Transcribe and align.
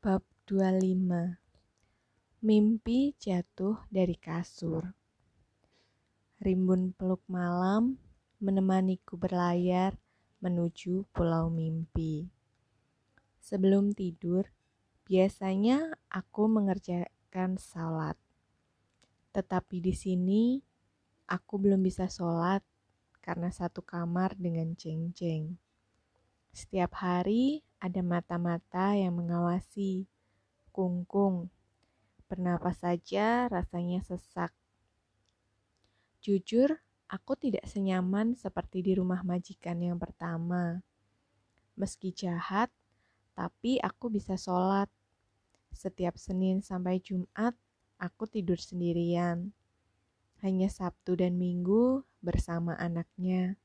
Bab 0.00 0.24
25 0.48 1.36
Mimpi 2.40 3.12
jatuh 3.20 3.84
dari 3.92 4.16
kasur 4.16 4.96
Rimbun 6.40 6.96
peluk 6.96 7.20
malam 7.28 8.00
menemaniku 8.40 9.20
berlayar 9.20 10.00
menuju 10.40 11.04
pulau 11.12 11.52
mimpi. 11.52 12.32
Sebelum 13.44 13.92
tidur, 13.92 14.48
biasanya 15.04 15.92
aku 16.08 16.48
mengerjakan 16.48 17.60
salat. 17.60 18.16
Tetapi 19.36 19.84
di 19.84 19.92
sini, 19.92 20.64
aku 21.28 21.60
belum 21.60 21.84
bisa 21.84 22.08
sholat 22.08 22.64
karena 23.20 23.52
satu 23.52 23.84
kamar 23.84 24.32
dengan 24.40 24.72
ceng-ceng. 24.72 25.60
Setiap 26.56 26.96
hari 27.04 27.68
ada 27.80 28.04
mata-mata 28.04 28.92
yang 28.92 29.16
mengawasi. 29.16 30.04
Kungkung. 30.70 31.50
Bernapas 32.30 32.84
saja 32.84 33.50
rasanya 33.50 34.04
sesak. 34.06 34.54
Jujur, 36.20 36.78
aku 37.08 37.34
tidak 37.34 37.66
senyaman 37.66 38.36
seperti 38.38 38.84
di 38.84 38.92
rumah 38.94 39.24
majikan 39.26 39.80
yang 39.80 39.98
pertama. 39.98 40.84
Meski 41.74 42.12
jahat, 42.14 42.70
tapi 43.34 43.80
aku 43.80 44.12
bisa 44.12 44.36
sholat. 44.36 44.86
Setiap 45.72 46.20
Senin 46.20 46.60
sampai 46.60 47.00
Jumat, 47.00 47.56
aku 47.96 48.28
tidur 48.28 48.60
sendirian. 48.60 49.56
Hanya 50.44 50.68
Sabtu 50.72 51.16
dan 51.20 51.40
Minggu 51.40 52.04
bersama 52.20 52.76
anaknya. 52.76 53.59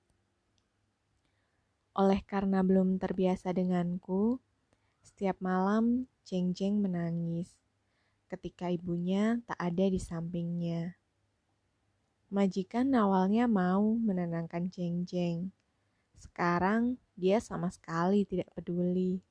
Oleh 1.96 2.20
karena 2.28 2.60
belum 2.60 3.00
terbiasa 3.00 3.56
denganku, 3.56 4.44
setiap 5.00 5.40
malam 5.40 6.12
Jeng-Jeng 6.28 6.84
menangis 6.84 7.56
ketika 8.28 8.68
ibunya 8.68 9.40
tak 9.48 9.56
ada 9.56 9.86
di 9.88 9.96
sampingnya. 9.96 11.00
Majikan 12.28 12.92
awalnya 12.92 13.48
mau 13.48 13.96
menenangkan 13.96 14.68
Jeng-Jeng. 14.68 15.56
Sekarang 16.20 17.00
dia 17.16 17.40
sama 17.40 17.72
sekali 17.72 18.28
tidak 18.28 18.52
peduli. 18.52 19.24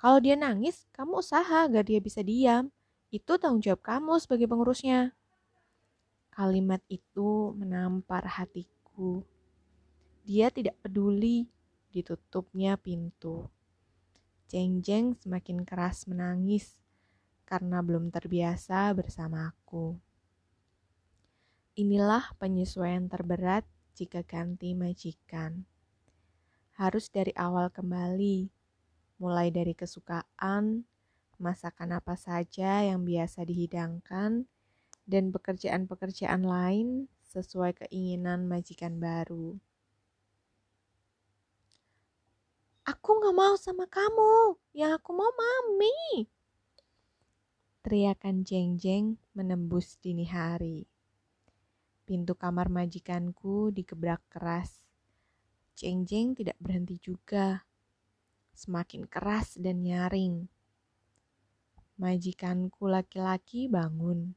Kalau 0.00 0.24
dia 0.24 0.40
nangis, 0.40 0.88
kamu 0.96 1.20
usaha 1.20 1.68
agar 1.68 1.84
dia 1.84 2.00
bisa 2.00 2.24
diam. 2.24 2.72
Itu 3.12 3.36
tanggung 3.36 3.60
jawab 3.60 3.84
kamu 3.84 4.16
sebagai 4.16 4.48
pengurusnya. 4.48 5.12
Kalimat 6.32 6.80
itu 6.88 7.52
menampar 7.52 8.24
hatiku. 8.26 9.28
Dia 10.24 10.48
tidak 10.48 10.80
peduli 10.80 11.52
ditutupnya 11.92 12.80
pintu. 12.80 13.44
Jeng-jeng 14.48 15.20
semakin 15.20 15.68
keras 15.68 16.08
menangis 16.08 16.80
karena 17.44 17.84
belum 17.84 18.08
terbiasa 18.08 18.88
bersama 18.96 19.52
aku. 19.52 20.00
Inilah 21.76 22.32
penyesuaian 22.40 23.04
terberat 23.04 23.68
jika 23.92 24.24
ganti 24.24 24.72
majikan. 24.72 25.68
Harus 26.80 27.12
dari 27.12 27.36
awal 27.36 27.68
kembali, 27.68 28.48
mulai 29.20 29.52
dari 29.52 29.76
kesukaan, 29.76 30.88
masakan 31.36 32.00
apa 32.00 32.16
saja 32.16 32.80
yang 32.80 33.04
biasa 33.04 33.44
dihidangkan, 33.44 34.48
dan 35.04 35.24
pekerjaan-pekerjaan 35.36 36.48
lain 36.48 37.12
sesuai 37.28 37.76
keinginan 37.76 38.48
majikan 38.48 38.96
baru. 38.96 39.60
Aku 42.84 43.16
gak 43.16 43.32
mau 43.32 43.56
sama 43.56 43.88
kamu, 43.88 44.60
yang 44.76 44.92
aku 44.92 45.16
mau 45.16 45.32
mami. 45.32 46.28
Teriakan 47.80 48.44
jeng-jeng 48.44 49.16
menembus 49.32 49.96
dini 50.04 50.28
hari. 50.28 50.84
Pintu 52.04 52.36
kamar 52.36 52.68
majikanku 52.68 53.72
dikebrak 53.72 54.20
keras. 54.28 54.84
Jeng-jeng 55.80 56.36
tidak 56.36 56.60
berhenti 56.60 57.00
juga. 57.00 57.64
Semakin 58.52 59.08
keras 59.08 59.56
dan 59.56 59.80
nyaring. 59.80 60.44
Majikanku 61.96 62.84
laki-laki 62.84 63.64
bangun. 63.64 64.36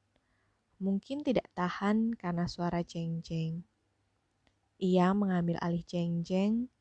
Mungkin 0.80 1.20
tidak 1.20 1.52
tahan 1.52 2.16
karena 2.16 2.48
suara 2.48 2.80
jeng-jeng. 2.80 3.68
Ia 4.80 5.12
mengambil 5.12 5.60
alih 5.60 5.84
jeng-jeng 5.84 6.72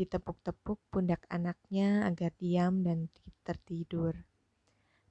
ditepuk-tepuk 0.00 0.80
pundak 0.88 1.28
anaknya 1.28 2.08
agar 2.08 2.32
diam 2.40 2.80
dan 2.80 3.12
tertidur. 3.44 4.16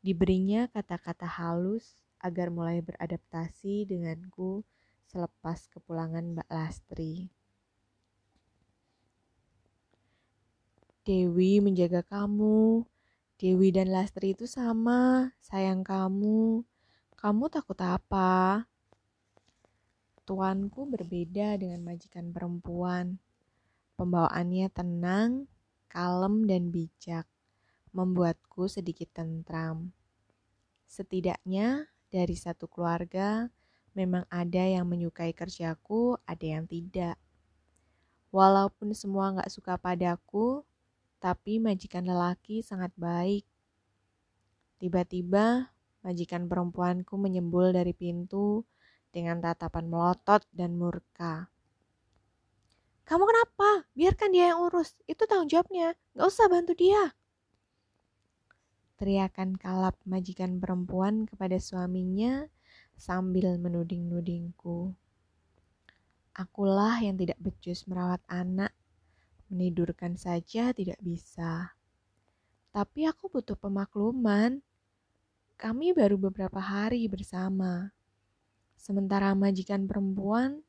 Diberinya 0.01 0.65
kata-kata 0.73 1.29
halus 1.29 1.93
agar 2.17 2.49
mulai 2.49 2.81
beradaptasi 2.81 3.85
denganku 3.85 4.65
selepas 5.05 5.69
kepulangan 5.69 6.33
Mbak 6.33 6.49
Lastri. 6.49 7.29
Dewi 11.05 11.61
menjaga 11.61 12.01
kamu. 12.01 12.81
Dewi 13.37 13.69
dan 13.69 13.93
Lastri 13.93 14.33
itu 14.33 14.49
sama, 14.49 15.31
sayang 15.37 15.85
kamu. 15.85 16.65
Kamu 17.13 17.45
takut 17.53 17.77
apa? 17.77 18.65
Tuanku 20.25 20.89
berbeda 20.89 21.61
dengan 21.61 21.85
majikan 21.85 22.33
perempuan. 22.33 23.21
Pembawaannya 23.99 24.71
tenang, 24.71 25.51
kalem, 25.91 26.47
dan 26.47 26.71
bijak, 26.71 27.27
membuatku 27.91 28.71
sedikit 28.71 29.11
tentram. 29.11 29.91
Setidaknya 30.87 31.91
dari 32.07 32.31
satu 32.39 32.71
keluarga, 32.71 33.51
memang 33.91 34.23
ada 34.31 34.63
yang 34.63 34.87
menyukai 34.87 35.35
kerjaku, 35.35 36.15
ada 36.23 36.45
yang 36.47 36.63
tidak. 36.63 37.19
Walaupun 38.31 38.95
semua 38.95 39.35
nggak 39.35 39.51
suka 39.51 39.75
padaku, 39.75 40.63
tapi 41.19 41.59
majikan 41.59 42.07
lelaki 42.07 42.63
sangat 42.63 42.95
baik. 42.95 43.43
Tiba-tiba, 44.79 45.75
majikan 46.07 46.47
perempuanku 46.47 47.19
menyembul 47.19 47.75
dari 47.75 47.91
pintu 47.91 48.63
dengan 49.11 49.43
tatapan 49.43 49.91
melotot 49.91 50.47
dan 50.55 50.79
murka. 50.79 51.51
Kamu 53.09 53.25
kenapa? 53.25 53.89
Biarkan 53.97 54.29
dia 54.29 54.53
yang 54.53 54.69
urus. 54.69 54.93
Itu 55.09 55.25
tanggung 55.25 55.49
jawabnya. 55.49 55.97
Gak 56.13 56.29
usah 56.29 56.45
bantu 56.45 56.77
dia. 56.77 57.17
Teriakan 59.01 59.57
kalap 59.57 59.97
majikan 60.05 60.61
perempuan 60.61 61.25
kepada 61.25 61.57
suaminya 61.57 62.45
sambil 62.93 63.57
menuding-nudingku. 63.57 64.93
Akulah 66.37 67.01
yang 67.01 67.17
tidak 67.17 67.41
becus 67.41 67.89
merawat 67.89 68.21
anak. 68.29 68.77
Menidurkan 69.49 70.13
saja 70.13 70.69
tidak 70.69 71.01
bisa. 71.01 71.73
Tapi 72.69 73.09
aku 73.09 73.25
butuh 73.33 73.57
pemakluman. 73.57 74.61
Kami 75.57 75.97
baru 75.97 76.29
beberapa 76.29 76.61
hari 76.61 77.09
bersama. 77.09 77.89
Sementara 78.77 79.33
majikan 79.33 79.89
perempuan 79.89 80.61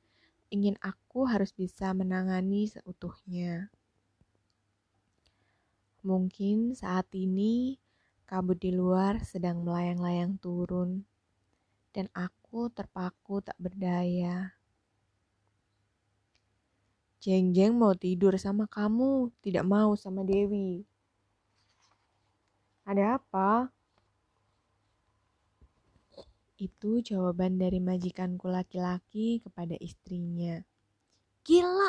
ingin 0.50 0.75
aku 0.83 1.31
harus 1.31 1.55
bisa 1.55 1.94
menangani 1.94 2.66
seutuhnya. 2.66 3.71
Mungkin 6.03 6.75
saat 6.75 7.06
ini 7.15 7.78
kabut 8.27 8.59
di 8.62 8.75
luar 8.75 9.22
sedang 9.22 9.62
melayang-layang 9.62 10.39
turun, 10.43 11.06
dan 11.91 12.06
aku 12.15 12.71
terpaku 12.71 13.43
tak 13.43 13.59
berdaya. 13.59 14.55
Jeng-jeng 17.21 17.77
mau 17.77 17.93
tidur 17.93 18.34
sama 18.41 18.65
kamu, 18.65 19.28
tidak 19.44 19.66
mau 19.66 19.93
sama 19.93 20.25
Dewi. 20.25 20.83
Ada 22.89 23.21
apa? 23.21 23.69
Itu 26.60 27.01
jawaban 27.01 27.57
dari 27.57 27.80
majikanku 27.80 28.53
laki-laki 28.53 29.41
kepada 29.41 29.80
istrinya. 29.80 30.60
Gila! 31.41 31.89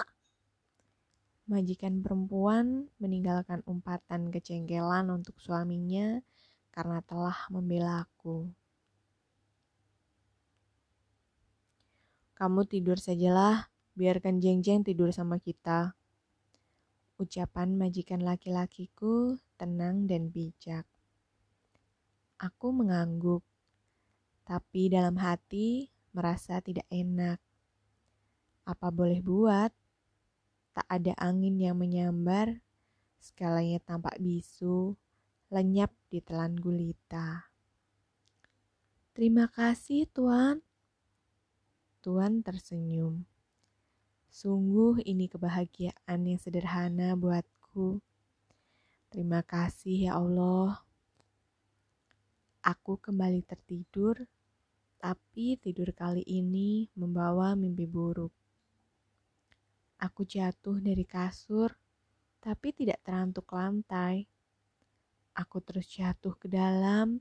Majikan 1.51 1.99
perempuan 1.99 2.87
meninggalkan 2.95 3.59
umpatan 3.67 4.31
kecengkelan 4.31 5.11
untuk 5.11 5.35
suaminya 5.43 6.23
karena 6.71 7.03
telah 7.03 7.35
membela 7.51 8.07
aku. 8.07 8.47
Kamu 12.39 12.63
tidur 12.63 12.95
sajalah, 12.95 13.67
biarkan 13.99 14.39
Jeng-Jeng 14.39 14.87
tidur 14.87 15.11
sama 15.11 15.35
kita. 15.43 15.99
Ucapan 17.19 17.75
majikan 17.75 18.23
laki-lakiku 18.23 19.35
tenang 19.59 20.07
dan 20.07 20.31
bijak. 20.31 20.87
Aku 22.39 22.71
mengangguk 22.71 23.50
tapi 24.51 24.91
dalam 24.91 25.15
hati 25.15 25.87
merasa 26.11 26.59
tidak 26.59 26.83
enak. 26.91 27.39
Apa 28.67 28.91
boleh 28.91 29.23
buat? 29.23 29.71
Tak 30.75 30.87
ada 30.91 31.15
angin 31.23 31.55
yang 31.55 31.79
menyambar, 31.79 32.59
segalanya 33.15 33.79
tampak 33.79 34.19
bisu, 34.19 34.99
lenyap 35.47 35.95
di 36.11 36.19
telan 36.19 36.59
gulita. 36.59 37.47
Terima 39.15 39.47
kasih, 39.47 40.11
Tuan. 40.11 40.59
Tuan 42.03 42.43
tersenyum. 42.43 43.23
Sungguh 44.27 44.99
ini 45.07 45.31
kebahagiaan 45.31 46.27
yang 46.27 46.39
sederhana 46.43 47.15
buatku. 47.15 48.03
Terima 49.15 49.47
kasih 49.47 50.11
ya 50.11 50.19
Allah. 50.19 50.83
Aku 52.67 52.99
kembali 52.99 53.47
tertidur, 53.47 54.27
tapi 55.01 55.57
tidur 55.57 55.89
kali 55.97 56.21
ini 56.29 56.85
membawa 56.93 57.57
mimpi 57.57 57.89
buruk. 57.89 58.29
Aku 59.97 60.21
jatuh 60.21 60.77
dari 60.77 61.01
kasur, 61.01 61.73
tapi 62.37 62.69
tidak 62.69 63.01
terantuk 63.01 63.49
lantai. 63.49 64.29
Aku 65.33 65.57
terus 65.65 65.89
jatuh 65.89 66.37
ke 66.37 66.45
dalam, 66.45 67.17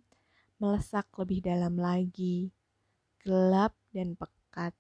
melesak 0.61 1.09
lebih 1.17 1.41
dalam 1.41 1.81
lagi, 1.81 2.53
gelap 3.25 3.73
dan 3.97 4.13
pekat. 4.13 4.77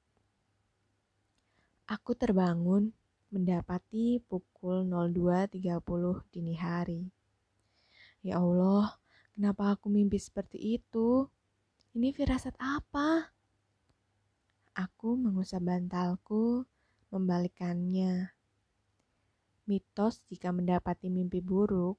Aku 1.88 2.12
terbangun 2.12 2.92
mendapati 3.32 4.20
pukul 4.28 4.84
02.30 4.84 5.56
dini 6.28 6.54
hari. 6.60 7.08
Ya 8.20 8.36
Allah, 8.36 9.00
kenapa 9.32 9.72
aku 9.72 9.88
mimpi 9.88 10.20
seperti 10.20 10.76
itu? 10.76 11.32
Ini 11.90 12.14
firasat 12.14 12.54
apa? 12.62 13.34
Aku 14.78 15.18
mengusap 15.18 15.58
bantalku, 15.66 16.62
membalikannya. 17.10 18.30
Mitos 19.66 20.22
jika 20.30 20.54
mendapati 20.54 21.10
mimpi 21.10 21.42
buruk, 21.42 21.98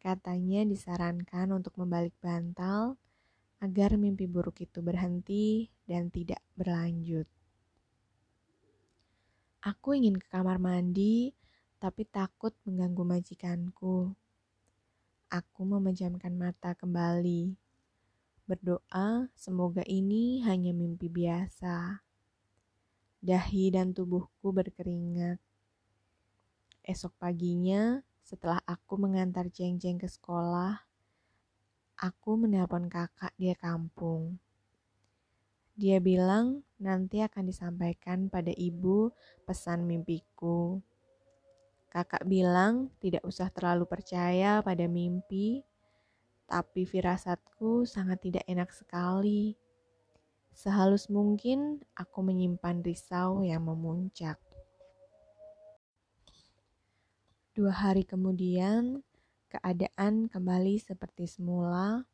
katanya 0.00 0.64
disarankan 0.64 1.52
untuk 1.52 1.76
membalik 1.76 2.16
bantal 2.24 2.96
agar 3.60 4.00
mimpi 4.00 4.24
buruk 4.24 4.64
itu 4.64 4.80
berhenti 4.80 5.68
dan 5.84 6.08
tidak 6.08 6.40
berlanjut. 6.56 7.28
Aku 9.60 9.92
ingin 9.92 10.16
ke 10.16 10.24
kamar 10.32 10.56
mandi, 10.56 11.36
tapi 11.76 12.08
takut 12.08 12.56
mengganggu 12.64 13.04
majikanku. 13.04 14.16
Aku 15.28 15.60
memejamkan 15.68 16.32
mata 16.32 16.72
kembali. 16.72 17.61
Berdoa, 18.52 19.32
semoga 19.32 19.80
ini 19.88 20.44
hanya 20.44 20.76
mimpi 20.76 21.08
biasa 21.08 22.04
dahi 23.24 23.72
dan 23.72 23.96
tubuhku 23.96 24.52
berkeringat. 24.52 25.40
Esok 26.84 27.16
paginya, 27.16 28.04
setelah 28.20 28.60
aku 28.68 29.00
mengantar 29.00 29.48
Jeng-Jeng 29.48 30.02
ke 30.02 30.04
sekolah, 30.04 30.84
aku 31.96 32.30
menelpon 32.36 32.92
kakak 32.92 33.32
dia 33.40 33.56
kampung. 33.56 34.36
Dia 35.72 36.02
bilang 36.04 36.60
nanti 36.76 37.24
akan 37.24 37.48
disampaikan 37.48 38.28
pada 38.28 38.52
ibu 38.52 39.16
pesan 39.48 39.88
mimpiku. 39.88 40.76
Kakak 41.88 42.28
bilang 42.28 42.92
tidak 43.00 43.24
usah 43.24 43.48
terlalu 43.48 43.88
percaya 43.88 44.60
pada 44.60 44.84
mimpi, 44.90 45.64
tapi 46.52 46.84
firasatku 46.84 47.88
sangat 47.88 48.28
tidak 48.28 48.44
enak 48.44 48.68
sekali. 48.68 49.56
Sehalus 50.52 51.08
mungkin 51.08 51.80
aku 51.96 52.20
menyimpan 52.20 52.84
risau 52.84 53.40
yang 53.40 53.64
memuncak. 53.64 54.36
Dua 57.56 57.72
hari 57.72 58.04
kemudian, 58.04 59.00
keadaan 59.48 60.28
kembali 60.28 60.76
seperti 60.76 61.24
semula 61.24 62.04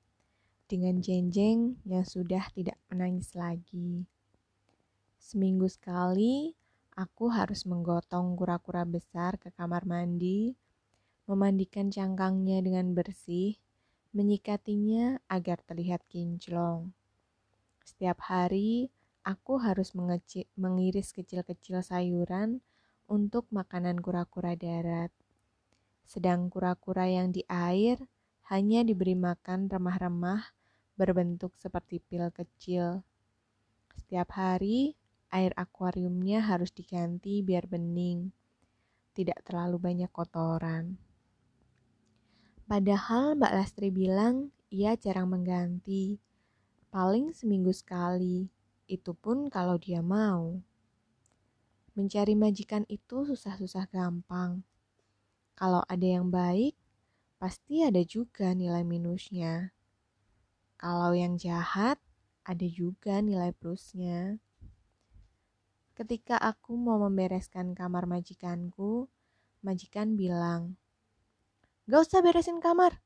dengan 0.71 1.03
Jenjeng 1.03 1.83
yang 1.83 2.07
sudah 2.07 2.47
tidak 2.55 2.79
menangis 2.87 3.35
lagi. 3.35 4.07
Seminggu 5.19 5.67
sekali, 5.67 6.55
aku 6.95 7.27
harus 7.35 7.67
menggotong 7.67 8.39
kura-kura 8.39 8.87
besar 8.87 9.35
ke 9.35 9.51
kamar 9.51 9.83
mandi, 9.83 10.55
memandikan 11.27 11.91
cangkangnya 11.91 12.63
dengan 12.63 12.95
bersih, 12.95 13.59
menyikatinya 14.13 15.21
agar 15.29 15.61
terlihat 15.65 16.05
kinclong. 16.09 16.93
Setiap 17.85 18.21
hari, 18.29 18.93
aku 19.25 19.61
harus 19.61 19.93
mengiris 20.57 21.13
kecil-kecil 21.13 21.85
sayuran 21.85 22.61
untuk 23.09 23.49
makanan 23.49 24.01
kura-kura 24.01 24.57
darat. 24.57 25.13
Sedang 26.05 26.49
kura-kura 26.49 27.09
yang 27.09 27.33
di 27.33 27.45
air 27.49 28.01
hanya 28.49 28.81
diberi 28.81 29.13
makan 29.13 29.69
remah-remah 29.69 30.53
berbentuk 30.97 31.53
seperti 31.61 32.01
pil 32.01 32.33
kecil. 32.33 33.05
Setiap 33.93 34.33
hari, 34.37 34.97
air 35.29 35.53
akuariumnya 35.53 36.41
harus 36.41 36.73
diganti 36.73 37.45
biar 37.45 37.69
bening, 37.69 38.33
tidak 39.13 39.45
terlalu 39.45 39.77
banyak 39.77 40.09
kotoran. 40.09 40.97
Padahal 42.69 43.33
Mbak 43.33 43.53
Lastri 43.57 43.89
bilang 43.89 44.53
ia 44.69 44.93
jarang 44.93 45.33
mengganti, 45.33 46.21
paling 46.93 47.33
seminggu 47.33 47.73
sekali, 47.73 48.53
itu 48.85 49.17
pun 49.17 49.49
kalau 49.49 49.81
dia 49.81 50.05
mau. 50.05 50.61
Mencari 51.97 52.37
majikan 52.37 52.85
itu 52.93 53.25
susah-susah 53.25 53.89
gampang. 53.89 54.61
Kalau 55.57 55.81
ada 55.89 56.05
yang 56.05 56.29
baik, 56.29 56.77
pasti 57.41 57.89
ada 57.89 58.05
juga 58.05 58.53
nilai 58.53 58.85
minusnya. 58.85 59.73
Kalau 60.77 61.17
yang 61.17 61.41
jahat, 61.41 61.97
ada 62.45 62.69
juga 62.69 63.25
nilai 63.25 63.49
plusnya. 63.57 64.37
Ketika 65.97 66.37
aku 66.37 66.77
mau 66.77 67.01
membereskan 67.01 67.73
kamar 67.73 68.05
majikanku, 68.05 69.09
majikan 69.65 70.21
bilang, 70.21 70.77
Gak 71.89 72.05
usah 72.05 72.21
beresin 72.21 72.61
kamar. 72.61 73.01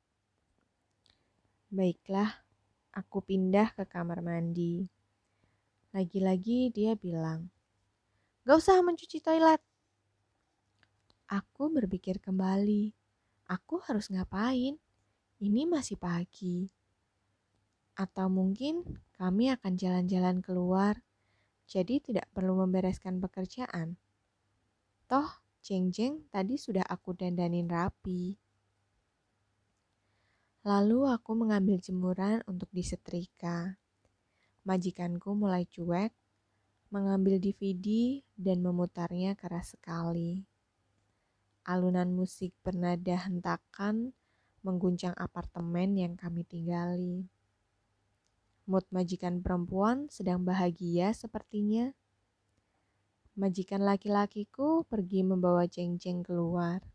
Baiklah, 1.71 2.43
Aku 2.93 3.25
pindah 3.25 3.73
ke 3.73 3.89
kamar 3.89 4.21
mandi. 4.21 4.85
Lagi-lagi 5.97 6.69
dia 6.69 6.93
bilang, 6.93 7.49
Gak 8.45 8.61
usah 8.61 8.85
mencuci 8.85 9.17
toilet. 9.25 9.65
Aku 11.25 11.73
berpikir 11.73 12.21
kembali, 12.21 12.93
aku 13.49 13.81
harus 13.89 14.13
ngapain? 14.13 14.77
Ini 15.41 15.65
masih 15.65 15.97
pagi. 15.97 16.69
Atau 17.97 18.29
mungkin 18.29 18.85
kami 19.17 19.49
akan 19.57 19.73
jalan-jalan 19.81 20.45
keluar, 20.45 21.01
jadi 21.65 21.97
tidak 21.97 22.29
perlu 22.37 22.61
membereskan 22.61 23.25
pekerjaan. 23.25 23.97
Toh, 25.09 25.41
Jeng-Jeng 25.65 26.29
tadi 26.29 26.61
sudah 26.61 26.85
aku 26.85 27.17
dandanin 27.17 27.73
rapi. 27.73 28.42
Lalu 30.63 31.11
aku 31.11 31.35
mengambil 31.35 31.75
jemuran 31.83 32.39
untuk 32.47 32.71
disetrika. 32.71 33.83
Majikanku 34.63 35.35
mulai 35.35 35.67
cuek, 35.67 36.15
mengambil 36.95 37.43
DVD 37.43 38.23
dan 38.39 38.63
memutarnya 38.63 39.35
keras 39.35 39.75
sekali. 39.75 40.47
Alunan 41.67 42.15
musik 42.15 42.55
bernada 42.63 43.27
hentakan 43.27 44.15
mengguncang 44.63 45.19
apartemen 45.19 45.99
yang 45.99 46.15
kami 46.15 46.47
tinggali. 46.47 47.27
Mood 48.71 48.87
majikan 48.95 49.43
perempuan 49.43 50.07
sedang 50.15 50.47
bahagia 50.47 51.11
sepertinya. 51.11 51.91
Majikan 53.35 53.83
laki-lakiku 53.83 54.87
pergi 54.87 55.27
membawa 55.27 55.67
ceng-ceng 55.67 56.23
keluar. 56.23 56.87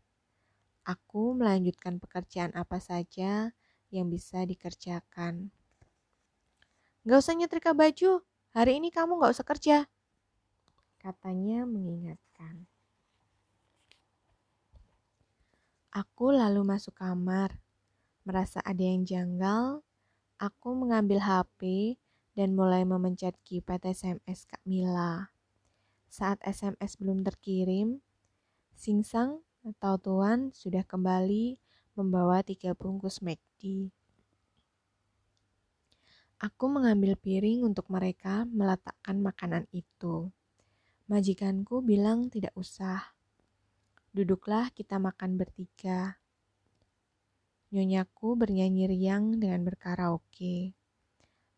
Aku 0.88 1.36
melanjutkan 1.36 2.00
pekerjaan 2.00 2.56
apa 2.56 2.80
saja 2.80 3.52
yang 3.88 4.12
bisa 4.12 4.44
dikerjakan. 4.44 5.52
Gak 7.08 7.18
usah 7.24 7.34
nyetrika 7.36 7.72
baju, 7.72 8.20
hari 8.52 8.82
ini 8.82 8.92
kamu 8.92 9.16
gak 9.22 9.32
usah 9.32 9.46
kerja. 9.46 9.78
Katanya 11.00 11.64
mengingatkan. 11.64 12.68
Aku 15.88 16.36
lalu 16.36 16.62
masuk 16.68 16.94
kamar. 17.00 17.56
Merasa 18.28 18.60
ada 18.60 18.84
yang 18.84 19.08
janggal, 19.08 19.80
aku 20.36 20.68
mengambil 20.76 21.24
HP 21.24 21.96
dan 22.36 22.52
mulai 22.52 22.84
memencet 22.84 23.34
keypad 23.40 23.82
SMS 23.88 24.44
Kak 24.44 24.60
Mila. 24.68 25.32
Saat 26.12 26.44
SMS 26.44 27.00
belum 27.00 27.24
terkirim, 27.24 28.04
Singsang 28.76 29.42
atau 29.64 29.96
Tuan 29.98 30.52
sudah 30.54 30.84
kembali 30.84 31.58
membawa 31.98 32.44
tiga 32.46 32.76
bungkus 32.76 33.24
McD. 33.24 33.47
Aku 36.38 36.70
mengambil 36.70 37.18
piring 37.18 37.66
untuk 37.66 37.90
mereka 37.90 38.46
meletakkan 38.46 39.18
makanan 39.18 39.66
itu. 39.74 40.30
Majikanku 41.10 41.82
bilang 41.82 42.30
tidak 42.30 42.54
usah. 42.54 43.02
Duduklah 44.14 44.70
kita 44.70 45.02
makan 45.02 45.34
bertiga. 45.34 46.22
Nyonyaku 47.74 48.38
bernyanyi 48.38 48.86
riang 48.86 49.42
dengan 49.42 49.66
berkaraoke. 49.66 50.78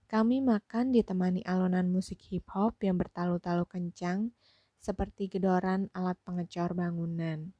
Kami 0.08 0.42
makan 0.42 0.96
ditemani 0.96 1.44
alunan 1.44 1.86
musik 1.86 2.18
hip 2.32 2.48
hop 2.50 2.80
yang 2.82 2.96
bertalu-talu 2.96 3.62
kencang 3.68 4.32
seperti 4.80 5.28
gedoran 5.28 5.92
alat 5.92 6.16
pengecor 6.24 6.72
bangunan. 6.72 7.52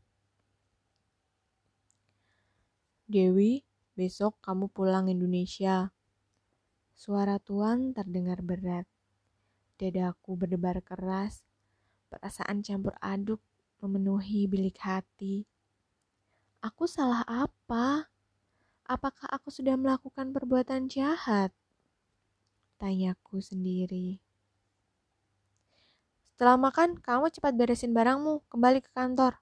Dewi, 3.06 3.60
besok 4.00 4.40
kamu 4.40 4.72
pulang 4.72 5.12
Indonesia. 5.12 5.92
Suara 6.96 7.36
Tuan 7.36 7.92
terdengar 7.92 8.40
berat. 8.40 8.88
Dadaku 9.76 10.40
berdebar 10.40 10.80
keras, 10.80 11.44
perasaan 12.08 12.64
campur 12.64 12.96
aduk 13.04 13.44
memenuhi 13.84 14.48
bilik 14.48 14.80
hati. 14.80 15.44
Aku 16.64 16.88
salah 16.88 17.28
apa? 17.28 18.08
Apakah 18.88 19.28
aku 19.28 19.52
sudah 19.52 19.76
melakukan 19.76 20.32
perbuatan 20.32 20.88
jahat? 20.88 21.52
Tanyaku 22.80 23.44
sendiri. 23.44 24.16
Setelah 26.24 26.56
makan, 26.56 26.96
kamu 26.96 27.28
cepat 27.36 27.52
beresin 27.52 27.92
barangmu, 27.92 28.48
kembali 28.48 28.80
ke 28.80 28.88
kantor. 28.96 29.36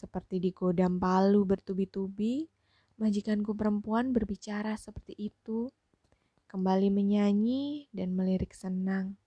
Seperti 0.00 0.40
di 0.40 0.48
godam 0.56 0.96
palu 0.96 1.44
bertubi-tubi, 1.44 2.48
majikanku 2.96 3.52
perempuan 3.52 4.16
berbicara 4.16 4.72
seperti 4.80 5.12
itu, 5.12 5.68
kembali 6.48 6.88
menyanyi 6.88 7.84
dan 7.92 8.16
melirik 8.16 8.56
senang. 8.56 9.20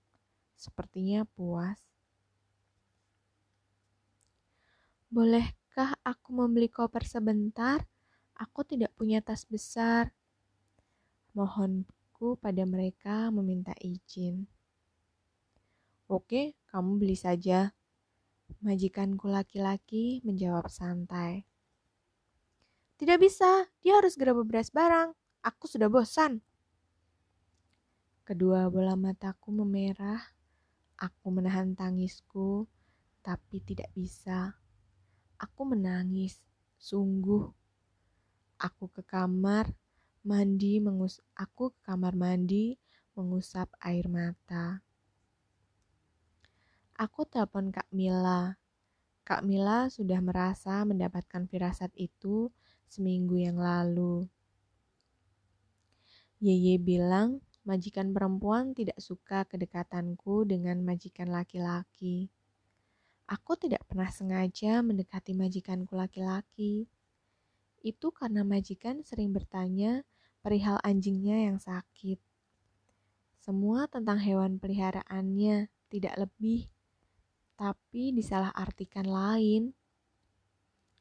Sepertinya 0.58 1.30
puas. 1.30 1.78
Bolehkah 5.14 5.94
aku 6.02 6.34
membeli 6.34 6.74
koper 6.74 7.06
sebentar? 7.06 7.86
Aku 8.34 8.66
tidak 8.66 8.90
punya 8.98 9.22
tas 9.22 9.46
besar. 9.46 10.10
Mohonku 11.38 12.42
pada 12.42 12.66
mereka 12.66 13.30
meminta 13.30 13.78
izin. 13.78 14.50
Oke, 16.10 16.58
kamu 16.74 16.98
beli 16.98 17.14
saja. 17.14 17.78
Majikanku 18.64 19.28
laki-laki 19.28 20.24
menjawab 20.24 20.72
santai. 20.72 21.44
Tidak 22.96 23.20
bisa, 23.20 23.68
dia 23.84 24.00
harus 24.00 24.16
segera 24.16 24.32
beberes 24.32 24.72
barang. 24.72 25.12
Aku 25.44 25.68
sudah 25.68 25.92
bosan. 25.92 26.40
Kedua 28.24 28.72
bola 28.72 28.96
mataku 28.96 29.52
memerah. 29.52 30.24
Aku 30.96 31.36
menahan 31.36 31.76
tangisku, 31.76 32.64
tapi 33.20 33.60
tidak 33.60 33.92
bisa. 33.92 34.56
Aku 35.36 35.68
menangis, 35.68 36.40
sungguh. 36.80 37.52
Aku 38.64 38.88
ke 38.88 39.04
kamar 39.04 39.68
mandi 40.24 40.80
mengus 40.80 41.20
aku 41.36 41.76
ke 41.76 41.80
kamar 41.84 42.16
mandi 42.16 42.80
mengusap 43.12 43.68
air 43.84 44.08
mata. 44.08 44.80
Aku 47.04 47.28
telepon 47.28 47.68
Kak 47.68 47.92
Mila. 47.92 48.56
Kak 49.28 49.44
Mila 49.44 49.92
sudah 49.92 50.24
merasa 50.24 50.88
mendapatkan 50.88 51.44
firasat 51.52 51.92
itu 52.00 52.48
seminggu 52.88 53.44
yang 53.44 53.60
lalu. 53.60 54.24
Yeye 56.40 56.80
bilang 56.80 57.44
majikan 57.68 58.16
perempuan 58.16 58.72
tidak 58.72 58.96
suka 59.04 59.44
kedekatanku 59.44 60.48
dengan 60.48 60.80
majikan 60.80 61.28
laki-laki. 61.28 62.32
Aku 63.28 63.60
tidak 63.60 63.84
pernah 63.84 64.08
sengaja 64.08 64.80
mendekati 64.80 65.36
majikanku 65.36 66.00
laki-laki. 66.00 66.88
Itu 67.84 68.16
karena 68.16 68.48
majikan 68.48 69.04
sering 69.04 69.36
bertanya 69.36 70.08
perihal 70.40 70.80
anjingnya 70.88 71.52
yang 71.52 71.60
sakit. 71.60 72.24
Semua 73.44 73.92
tentang 73.92 74.24
hewan 74.24 74.56
peliharaannya, 74.56 75.68
tidak 75.92 76.16
lebih, 76.16 76.72
tapi 77.64 78.12
disalahartikan 78.12 79.08
lain. 79.08 79.72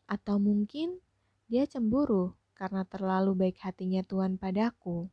Atau 0.07 0.39
mungkin 0.39 1.03
dia 1.51 1.67
cemburu 1.67 2.39
karena 2.55 2.87
terlalu 2.87 3.35
baik 3.35 3.59
hatinya 3.59 4.07
Tuhan 4.07 4.39
padaku. 4.39 5.11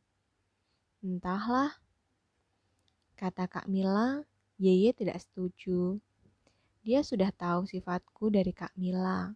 Entahlah. 1.02 1.74
Kata 3.18 3.50
Kak 3.50 3.66
Mila, 3.66 4.22
Yeye 4.62 4.94
tidak 4.94 5.26
setuju. 5.26 5.98
Dia 6.86 7.02
sudah 7.02 7.34
tahu 7.34 7.66
sifatku 7.66 8.30
dari 8.30 8.54
Kak 8.54 8.78
Mila. 8.78 9.34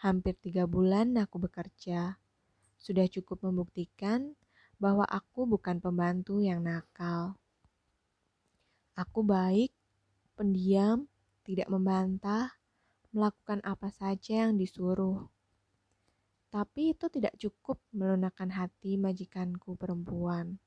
Hampir 0.00 0.40
tiga 0.40 0.64
bulan 0.64 1.20
aku 1.20 1.36
bekerja. 1.36 2.16
Sudah 2.80 3.04
cukup 3.12 3.44
membuktikan 3.44 4.32
bahwa 4.80 5.04
aku 5.04 5.44
bukan 5.44 5.84
pembantu 5.84 6.40
yang 6.40 6.64
nakal. 6.64 7.36
Aku 8.96 9.20
baik, 9.20 9.73
pendiam, 10.34 11.06
tidak 11.46 11.70
membantah, 11.70 12.54
melakukan 13.14 13.62
apa 13.62 13.88
saja 13.94 14.50
yang 14.50 14.58
disuruh. 14.58 15.30
Tapi 16.50 16.94
itu 16.94 17.10
tidak 17.10 17.34
cukup 17.38 17.82
melunakkan 17.90 18.50
hati 18.50 18.94
majikanku 18.94 19.74
perempuan. 19.74 20.58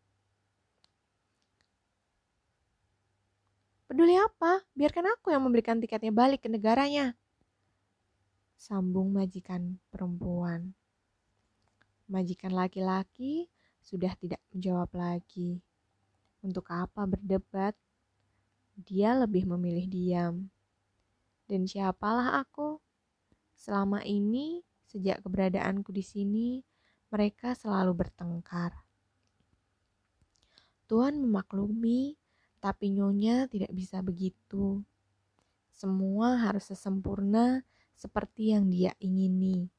Peduli 3.88 4.20
apa? 4.20 4.68
Biarkan 4.76 5.16
aku 5.16 5.32
yang 5.32 5.48
membelikan 5.48 5.80
tiketnya 5.80 6.12
balik 6.12 6.44
ke 6.44 6.52
negaranya. 6.52 7.16
Sambung 8.60 9.16
majikan 9.16 9.80
perempuan. 9.88 10.76
Majikan 12.12 12.52
laki-laki 12.52 13.48
sudah 13.80 14.12
tidak 14.20 14.44
menjawab 14.52 14.92
lagi. 14.92 15.64
Untuk 16.44 16.68
apa 16.68 17.08
berdebat? 17.08 17.80
Dia 18.78 19.18
lebih 19.18 19.50
memilih 19.50 19.90
diam. 19.90 20.36
Dan 21.50 21.66
siapalah 21.66 22.38
aku? 22.38 22.78
Selama 23.58 24.06
ini, 24.06 24.62
sejak 24.86 25.26
keberadaanku 25.26 25.90
di 25.90 26.06
sini, 26.06 26.48
mereka 27.10 27.58
selalu 27.58 28.06
bertengkar. 28.06 28.78
Tuhan 30.88 31.20
memaklumi 31.20 32.16
tapi 32.62 32.94
nyonya 32.94 33.50
tidak 33.50 33.72
bisa 33.74 34.00
begitu. 34.06 34.82
Semua 35.74 36.38
harus 36.38 36.70
sesempurna 36.70 37.62
seperti 37.98 38.54
yang 38.54 38.70
dia 38.70 38.94
ingini. 39.02 39.70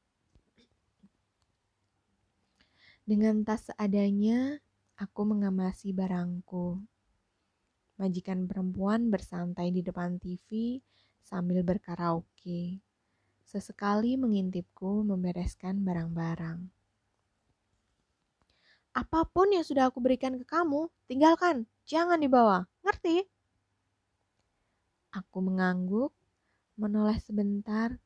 Dengan 3.03 3.41
tas 3.41 3.65
seadanya, 3.65 4.61
aku 4.99 5.21
mengamasi 5.25 5.95
barangku. 5.95 6.77
Majikan 7.99 8.47
perempuan 8.47 9.11
bersantai 9.11 9.75
di 9.75 9.83
depan 9.83 10.15
TV 10.23 10.79
sambil 11.19 11.67
berkaraoke. 11.67 12.79
Sesekali 13.43 14.15
mengintipku 14.15 15.03
membereskan 15.03 15.83
barang-barang. 15.83 16.63
Apa 18.95 19.27
pun 19.27 19.51
yang 19.51 19.67
sudah 19.67 19.91
aku 19.91 19.99
berikan 19.99 20.39
ke 20.39 20.47
kamu, 20.47 20.87
tinggalkan, 21.11 21.67
jangan 21.83 22.23
dibawa. 22.23 22.71
Ngerti? 22.87 23.27
Aku 25.11 25.43
mengangguk, 25.43 26.15
menoleh 26.79 27.19
sebentar, 27.19 27.99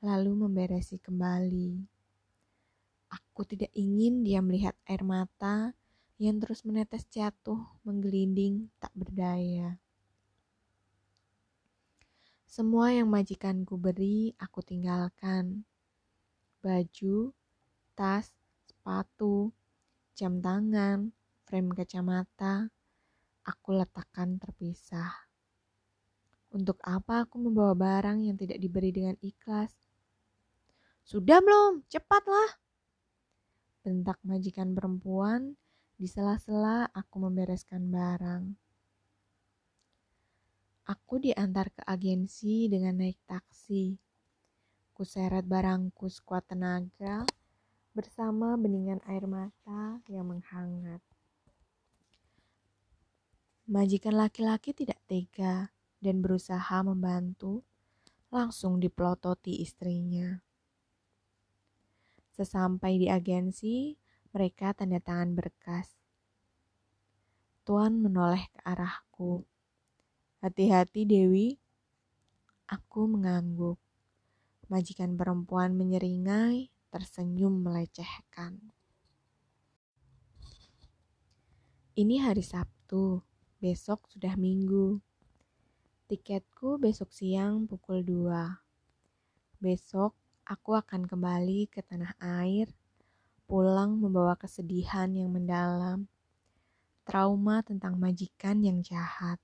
lalu 0.00 0.32
memberesi 0.48 0.96
kembali. 1.04 1.84
Aku 3.12 3.44
tidak 3.44 3.68
ingin 3.76 4.24
dia 4.24 4.40
melihat 4.40 4.72
air 4.88 5.04
mata 5.04 5.76
yang 6.18 6.38
terus 6.38 6.62
menetes 6.62 7.06
jatuh, 7.10 7.58
menggelinding, 7.82 8.70
tak 8.78 8.94
berdaya. 8.94 9.82
Semua 12.46 12.94
yang 12.94 13.10
majikanku 13.10 13.74
beri, 13.74 14.30
aku 14.38 14.62
tinggalkan. 14.62 15.66
Baju, 16.62 17.34
tas, 17.98 18.30
sepatu, 18.62 19.50
jam 20.14 20.38
tangan, 20.38 21.10
frame 21.42 21.74
kacamata, 21.74 22.70
aku 23.42 23.74
letakkan 23.74 24.38
terpisah. 24.38 25.10
Untuk 26.54 26.78
apa 26.86 27.26
aku 27.26 27.42
membawa 27.42 27.74
barang 27.74 28.22
yang 28.22 28.38
tidak 28.38 28.62
diberi 28.62 28.94
dengan 28.94 29.18
ikhlas? 29.18 29.74
Sudah 31.02 31.42
belum? 31.42 31.82
Cepatlah! 31.90 32.62
Bentak 33.82 34.22
majikan 34.22 34.72
perempuan, 34.72 35.58
di 36.04 36.12
sela-sela 36.12 36.84
aku 36.92 37.16
membereskan 37.16 37.88
barang. 37.88 38.52
Aku 40.84 41.16
diantar 41.16 41.72
ke 41.72 41.80
agensi 41.80 42.68
dengan 42.68 43.00
naik 43.00 43.16
taksi. 43.24 43.96
Kuseret 44.92 45.48
barangku 45.48 46.04
sekuat 46.12 46.44
tenaga, 46.52 47.24
bersama 47.96 48.52
beningan 48.60 49.00
air 49.08 49.24
mata 49.24 50.04
yang 50.12 50.28
menghangat. 50.28 51.00
Majikan 53.64 54.20
laki-laki 54.20 54.76
tidak 54.76 55.00
tega 55.08 55.72
dan 56.04 56.20
berusaha 56.20 56.84
membantu, 56.84 57.64
langsung 58.28 58.76
dipelototi 58.76 59.64
istrinya. 59.64 60.36
Sesampai 62.36 63.00
di 63.00 63.08
agensi, 63.08 64.03
mereka 64.34 64.74
tanda 64.74 64.98
tangan 64.98 65.38
berkas. 65.38 65.94
Tuan 67.62 68.02
menoleh 68.02 68.50
ke 68.50 68.60
arahku. 68.66 69.46
Hati-hati 70.42 71.06
Dewi. 71.06 71.54
Aku 72.66 73.06
mengangguk. 73.06 73.78
Majikan 74.66 75.14
perempuan 75.14 75.78
menyeringai, 75.78 76.68
tersenyum 76.90 77.62
melecehkan. 77.62 78.58
Ini 81.94 82.26
hari 82.26 82.42
Sabtu, 82.42 83.22
besok 83.62 84.10
sudah 84.10 84.34
Minggu. 84.34 84.98
Tiketku 86.10 86.82
besok 86.82 87.14
siang 87.14 87.70
pukul 87.70 88.02
2. 88.02 88.34
Besok 89.62 90.12
aku 90.42 90.74
akan 90.74 91.06
kembali 91.06 91.70
ke 91.70 91.86
tanah 91.86 92.18
air, 92.18 92.74
pulang 93.54 94.02
membawa 94.02 94.34
kesedihan 94.34 95.06
yang 95.14 95.30
mendalam, 95.30 96.10
trauma 97.06 97.62
tentang 97.62 97.94
majikan 97.94 98.58
yang 98.66 98.82
jahat. 98.82 99.38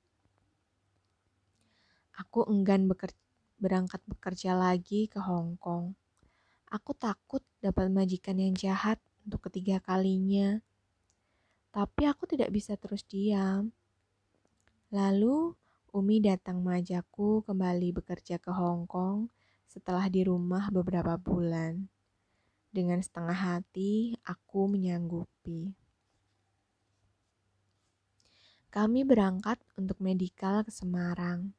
Aku 2.19 2.43
enggan 2.51 2.91
beker 2.91 3.15
berangkat 3.63 4.03
bekerja 4.11 4.59
lagi 4.59 5.07
ke 5.07 5.23
Hong 5.23 5.55
Kong. 5.63 5.95
Aku 6.75 6.91
takut 6.91 7.39
dapat 7.63 7.87
majikan 7.87 8.35
yang 8.35 8.51
jahat 8.51 8.99
untuk 9.23 9.47
ketiga 9.47 9.79
kalinya. 9.79 10.59
Tapi 11.71 12.03
aku 12.11 12.27
tidak 12.27 12.51
bisa 12.51 12.75
terus 12.75 13.07
diam. 13.07 13.71
Lalu 14.91 15.55
Umi 15.95 16.19
datang 16.19 16.67
mengajakku 16.67 17.47
kembali 17.47 18.03
bekerja 18.03 18.43
ke 18.43 18.51
Hong 18.51 18.91
Kong 18.91 19.31
setelah 19.71 20.11
di 20.11 20.27
rumah 20.27 20.67
beberapa 20.75 21.15
bulan. 21.15 22.00
Dengan 22.71 23.03
setengah 23.03 23.35
hati, 23.35 24.15
aku 24.23 24.71
menyanggupi. 24.71 25.75
Kami 28.71 29.03
berangkat 29.03 29.59
untuk 29.75 29.99
medikal 29.99 30.63
ke 30.63 30.71
Semarang 30.71 31.55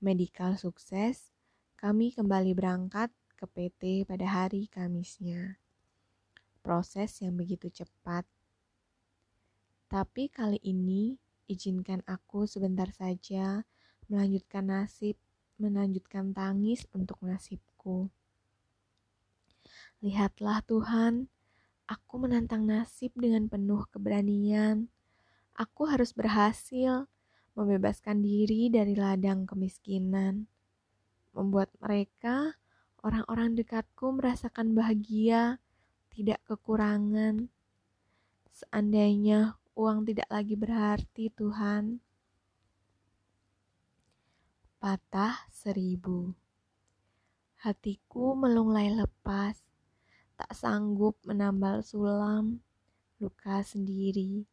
medikal 0.00 0.56
sukses, 0.60 1.32
kami 1.76 2.12
kembali 2.12 2.52
berangkat 2.52 3.12
ke 3.36 3.44
PT 3.48 3.82
pada 4.08 4.24
hari 4.28 4.68
Kamisnya. 4.68 5.60
Proses 6.60 7.20
yang 7.22 7.36
begitu 7.36 7.70
cepat. 7.70 8.26
Tapi 9.86 10.28
kali 10.28 10.58
ini, 10.66 11.14
izinkan 11.46 12.02
aku 12.06 12.44
sebentar 12.44 12.90
saja 12.90 13.62
melanjutkan 14.10 14.66
nasib, 14.66 15.14
melanjutkan 15.58 16.34
tangis 16.34 16.84
untuk 16.90 17.22
nasibku. 17.22 18.10
Lihatlah 20.06 20.62
Tuhan, 20.62 21.26
aku 21.90 22.14
menantang 22.22 22.62
nasib 22.62 23.10
dengan 23.18 23.50
penuh 23.50 23.90
keberanian. 23.90 24.86
Aku 25.58 25.90
harus 25.90 26.14
berhasil 26.14 27.10
membebaskan 27.58 28.22
diri 28.22 28.70
dari 28.70 28.94
ladang 28.94 29.50
kemiskinan, 29.50 30.46
membuat 31.34 31.74
mereka, 31.82 32.54
orang-orang 33.02 33.58
dekatku, 33.58 34.14
merasakan 34.14 34.78
bahagia, 34.78 35.58
tidak 36.14 36.38
kekurangan. 36.46 37.50
Seandainya 38.54 39.58
uang 39.74 40.06
tidak 40.06 40.30
lagi 40.30 40.54
berarti, 40.54 41.34
Tuhan. 41.34 41.98
Patah 44.78 45.50
seribu. 45.50 46.30
Hatiku 47.58 48.38
melunglai 48.38 48.94
lepas, 48.94 49.65
tak 50.36 50.52
sanggup 50.52 51.16
menambal 51.24 51.80
sulam, 51.80 52.60
luka 53.16 53.64
sendiri. 53.64 54.44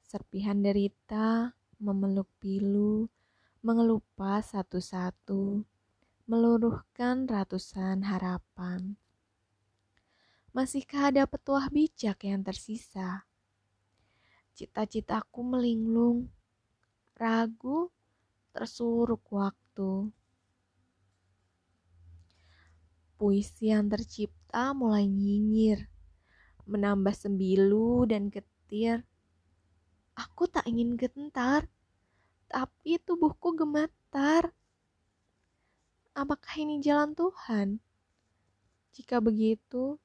Serpihan 0.00 0.64
derita 0.64 1.52
memeluk 1.76 2.28
pilu, 2.40 3.12
mengelupas 3.60 4.56
satu-satu, 4.56 5.60
meluruhkan 6.24 7.28
ratusan 7.28 8.00
harapan. 8.08 8.96
Masihkah 10.56 11.12
ada 11.12 11.28
petuah 11.28 11.68
bijak 11.68 12.24
yang 12.24 12.40
tersisa? 12.40 13.28
Cita-citaku 14.54 15.42
melinglung, 15.44 16.30
ragu, 17.18 17.90
tersuruk 18.54 19.26
waktu. 19.34 20.14
Puisi 23.18 23.74
yang 23.74 23.90
tercipta 23.90 24.43
mulai 24.54 25.10
nyinyir, 25.10 25.90
menambah 26.70 27.10
sembilu 27.10 28.06
dan 28.06 28.30
getir. 28.30 29.02
Aku 30.14 30.46
tak 30.46 30.70
ingin 30.70 30.94
gentar, 30.94 31.66
tapi 32.46 33.02
tubuhku 33.02 33.50
gemetar. 33.58 34.54
Apakah 36.14 36.54
ini 36.54 36.78
jalan 36.78 37.18
Tuhan? 37.18 37.82
Jika 38.94 39.18
begitu, 39.18 39.98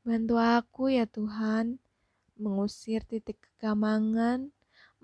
bantu 0.00 0.40
aku 0.40 0.88
ya 0.88 1.04
Tuhan, 1.04 1.76
mengusir 2.40 3.04
titik 3.04 3.36
kegamangan, 3.44 4.48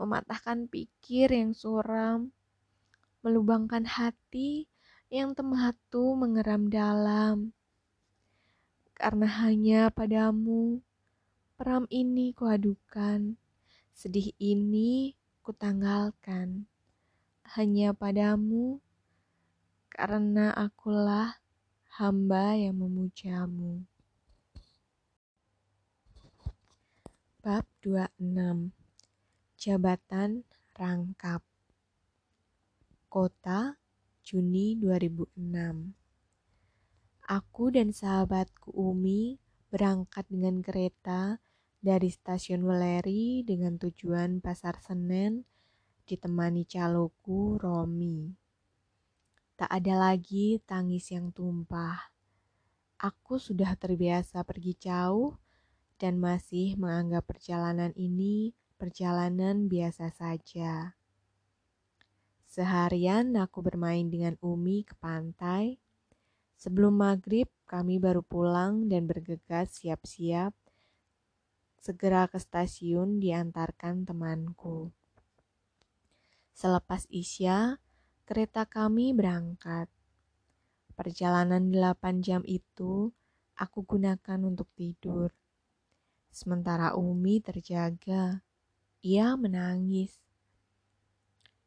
mematahkan 0.01 0.65
pikir 0.73 1.29
yang 1.29 1.53
suram, 1.53 2.33
melubangkan 3.21 3.85
hati 3.85 4.65
yang 5.13 5.37
tematu 5.37 6.17
mengeram 6.17 6.73
dalam. 6.73 7.53
Karena 9.03 9.27
hanya 9.43 9.91
padamu, 9.91 10.79
peram 11.59 11.91
ini 11.91 12.31
kuadukan, 12.39 13.35
sedih 13.91 14.31
ini 14.39 15.19
kutanggalkan. 15.43 16.71
Hanya 17.59 17.99
padamu, 17.99 18.79
karena 19.91 20.55
akulah 20.55 21.35
hamba 21.99 22.55
yang 22.55 22.79
memujamu. 22.79 23.83
Bab 27.43 27.67
26 27.83 28.71
Jabatan 29.59 30.47
Rangkap. 30.79 31.43
Kota 33.11 33.75
Juni 34.23 34.79
2006 34.79 36.02
Aku 37.33 37.73
dan 37.73 37.97
sahabatku 37.97 38.77
Umi 38.77 39.41
berangkat 39.73 40.29
dengan 40.29 40.61
kereta 40.61 41.41
dari 41.81 42.13
stasiun 42.13 42.61
Weleri 42.61 43.41
dengan 43.41 43.81
tujuan 43.81 44.45
Pasar 44.45 44.77
Senen 44.85 45.41
ditemani 46.05 46.69
caloku 46.69 47.57
Romi. 47.57 48.37
Tak 49.57 49.65
ada 49.65 50.13
lagi 50.13 50.61
tangis 50.69 51.09
yang 51.09 51.33
tumpah. 51.33 52.13
Aku 53.01 53.41
sudah 53.41 53.81
terbiasa 53.81 54.45
pergi 54.45 54.77
jauh 54.77 55.33
dan 55.97 56.21
masih 56.21 56.77
menganggap 56.77 57.33
perjalanan 57.33 57.97
ini 57.97 58.53
perjalanan 58.77 59.73
biasa 59.73 60.13
saja. 60.13 61.01
Seharian 62.45 63.33
aku 63.41 63.65
bermain 63.65 64.13
dengan 64.13 64.37
Umi 64.45 64.85
ke 64.85 64.93
pantai. 65.01 65.81
Sebelum 66.63 66.95
maghrib, 66.95 67.51
kami 67.67 67.99
baru 67.99 68.23
pulang 68.23 68.87
dan 68.87 69.11
bergegas 69.11 69.83
siap-siap 69.83 70.55
segera 71.83 72.31
ke 72.31 72.39
stasiun 72.39 73.19
diantarkan 73.19 74.07
temanku. 74.07 74.95
Selepas 76.55 77.11
Isya, 77.11 77.83
kereta 78.23 78.63
kami 78.63 79.11
berangkat. 79.11 79.91
Perjalanan 80.95 81.75
delapan 81.75 82.23
jam 82.23 82.47
itu 82.47 83.11
aku 83.59 83.83
gunakan 83.83 84.39
untuk 84.47 84.71
tidur. 84.79 85.35
Sementara 86.31 86.95
Umi 86.95 87.43
terjaga, 87.43 88.39
ia 89.03 89.35
menangis. 89.35 90.15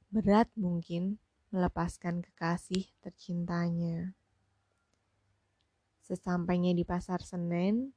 Berat 0.08 0.48
mungkin 0.56 1.20
melepaskan 1.52 2.24
kekasih 2.24 2.88
tercintanya. 3.04 4.16
Sesampainya 6.06 6.70
di 6.78 6.86
pasar 6.86 7.26
Senen, 7.26 7.90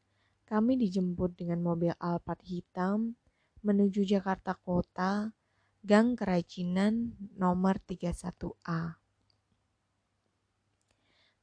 kami 0.49 0.81
dijemput 0.81 1.37
dengan 1.37 1.61
mobil 1.61 1.93
Alphard 2.01 2.41
hitam 2.49 3.21
menuju 3.61 4.09
Jakarta 4.09 4.57
Kota, 4.57 5.37
Gang 5.85 6.17
Kerajinan 6.17 7.13
nomor 7.37 7.77
31A. 7.85 8.97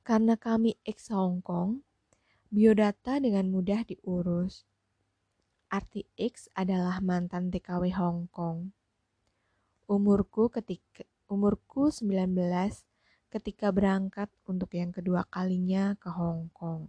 Karena 0.01 0.33
kami 0.41 0.73
ex 0.81 1.13
Hong 1.13 1.45
Kong, 1.45 1.85
biodata 2.49 3.21
dengan 3.21 3.45
mudah 3.53 3.85
diurus. 3.85 4.65
Arti 5.69 6.09
X 6.17 6.49
adalah 6.57 6.97
mantan 6.97 7.53
TKW 7.53 7.93
Hong 7.93 8.25
Kong. 8.33 8.73
Umurku 9.85 10.49
ketika 10.49 11.05
umurku 11.29 11.93
19 11.93 12.33
ketika 13.35 13.67
berangkat 13.75 14.31
untuk 14.47 14.71
yang 14.71 14.95
kedua 14.95 15.27
kalinya 15.27 15.99
ke 15.99 16.07
Hong 16.07 16.47
Kong. 16.55 16.87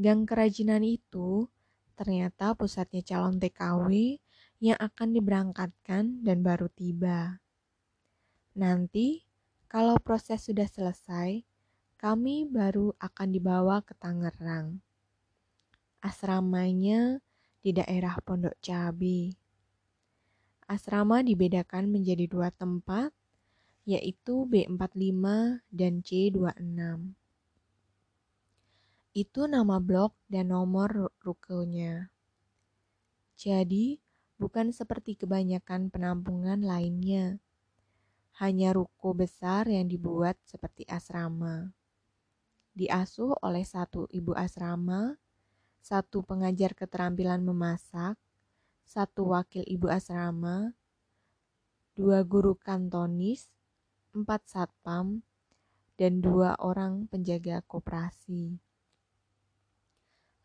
Gang 0.00 0.24
kerajinan 0.24 0.80
itu 0.80 1.44
ternyata 1.92 2.56
pusatnya 2.56 3.04
calon 3.04 3.36
TKW 3.36 4.16
yang 4.64 4.80
akan 4.80 5.12
diberangkatkan 5.12 6.24
dan 6.24 6.40
baru 6.40 6.72
tiba. 6.72 7.44
Nanti, 8.56 9.28
kalau 9.68 10.00
proses 10.00 10.48
sudah 10.48 10.64
selesai, 10.64 11.44
kami 12.00 12.48
baru 12.48 12.96
akan 12.96 13.28
dibawa 13.28 13.84
ke 13.84 13.92
Tangerang. 13.92 14.80
Asramanya 16.00 17.20
di 17.60 17.76
daerah 17.76 18.16
Pondok 18.24 18.56
Cabe. 18.64 19.36
Asrama 20.64 21.20
dibedakan 21.20 21.92
menjadi 21.92 22.24
dua 22.24 22.48
tempat, 22.48 23.12
yaitu 23.90 24.46
B45 24.46 25.24
dan 25.74 25.92
C26. 26.06 27.14
Itu 29.10 29.50
nama 29.50 29.82
blok 29.82 30.14
dan 30.30 30.54
nomor 30.54 31.10
rukonya. 31.26 32.14
Jadi, 33.34 33.98
bukan 34.38 34.70
seperti 34.70 35.18
kebanyakan 35.18 35.90
penampungan 35.90 36.62
lainnya. 36.62 37.42
Hanya 38.38 38.70
ruko 38.72 39.12
besar 39.12 39.66
yang 39.66 39.90
dibuat 39.90 40.38
seperti 40.46 40.86
asrama 40.86 41.74
diasuh 42.80 43.34
oleh 43.42 43.66
satu 43.66 44.06
ibu 44.08 44.32
asrama, 44.32 45.18
satu 45.84 46.22
pengajar 46.22 46.72
keterampilan 46.72 47.42
memasak, 47.42 48.16
satu 48.86 49.36
wakil 49.36 49.66
ibu 49.66 49.90
asrama, 49.90 50.72
dua 51.98 52.22
guru 52.22 52.54
kantonis, 52.56 53.50
empat 54.14 54.46
satpam, 54.46 55.22
dan 56.00 56.24
dua 56.24 56.56
orang 56.56 57.04
penjaga 57.12 57.60
koperasi. 57.68 58.56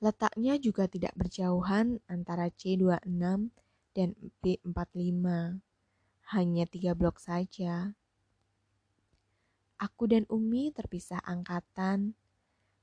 Letaknya 0.03 0.59
juga 0.59 0.91
tidak 0.91 1.15
berjauhan 1.15 2.03
antara 2.11 2.51
C26 2.51 3.49
dan 3.95 4.11
B45, 4.43 5.23
hanya 6.35 6.63
tiga 6.67 6.91
blok 6.91 7.17
saja. 7.23 7.95
Aku 9.79 10.07
dan 10.11 10.27
Umi 10.27 10.75
terpisah 10.75 11.23
angkatan. 11.23 12.15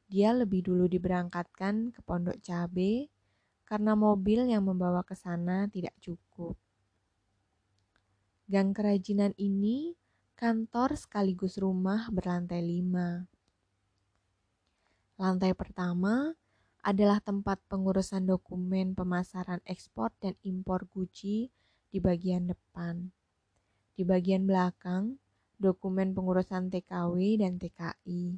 Dia 0.08 0.32
lebih 0.32 0.64
dulu 0.64 0.88
diberangkatkan 0.88 1.92
ke 1.92 2.00
Pondok 2.04 2.40
Cabe 2.40 3.12
karena 3.68 3.96
mobil 3.96 4.48
yang 4.48 4.64
membawa 4.68 5.00
ke 5.00 5.16
sana 5.16 5.68
tidak 5.72 5.96
cukup. 6.00 6.56
Gang 8.48 8.76
kerajinan 8.76 9.32
ini 9.40 9.96
kantor 10.42 10.98
sekaligus 10.98 11.54
rumah 11.54 12.10
berlantai 12.10 12.58
lima. 12.66 13.30
Lantai 15.14 15.54
pertama 15.54 16.34
adalah 16.82 17.22
tempat 17.22 17.62
pengurusan 17.70 18.26
dokumen 18.26 18.98
pemasaran 18.98 19.62
ekspor 19.62 20.10
dan 20.18 20.34
impor 20.42 20.90
Gucci 20.90 21.46
di 21.94 21.98
bagian 22.02 22.50
depan. 22.50 23.14
Di 23.94 24.02
bagian 24.02 24.42
belakang 24.42 25.14
dokumen 25.62 26.10
pengurusan 26.10 26.74
TKW 26.74 27.38
dan 27.38 27.62
TKI. 27.62 28.34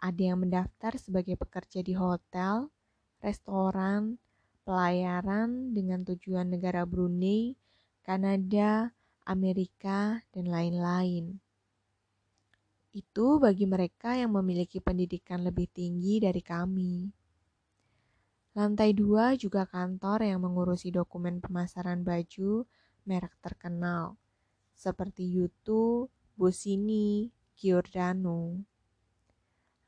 Ada 0.00 0.22
yang 0.24 0.40
mendaftar 0.40 0.96
sebagai 0.96 1.36
pekerja 1.36 1.84
di 1.84 1.92
hotel, 1.92 2.72
restoran, 3.20 4.16
pelayaran 4.64 5.76
dengan 5.76 6.00
tujuan 6.08 6.48
negara 6.48 6.88
Brunei, 6.88 7.52
Kanada, 8.00 8.96
Amerika, 9.26 10.22
dan 10.30 10.46
lain-lain. 10.48 11.42
Itu 12.96 13.36
bagi 13.36 13.68
mereka 13.68 14.16
yang 14.16 14.32
memiliki 14.32 14.80
pendidikan 14.80 15.44
lebih 15.44 15.68
tinggi 15.68 16.16
dari 16.16 16.40
kami. 16.40 17.12
Lantai 18.56 18.96
dua 18.96 19.36
juga 19.36 19.68
kantor 19.68 20.24
yang 20.24 20.40
mengurusi 20.40 20.88
dokumen 20.88 21.44
pemasaran 21.44 22.00
baju 22.00 22.64
merek 23.04 23.36
terkenal 23.44 24.16
seperti 24.72 25.28
Yutu, 25.28 26.08
Bosini, 26.32 27.28
Giordano. 27.52 28.64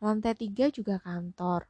Lantai 0.04 0.36
tiga 0.36 0.68
juga 0.68 1.00
kantor. 1.00 1.64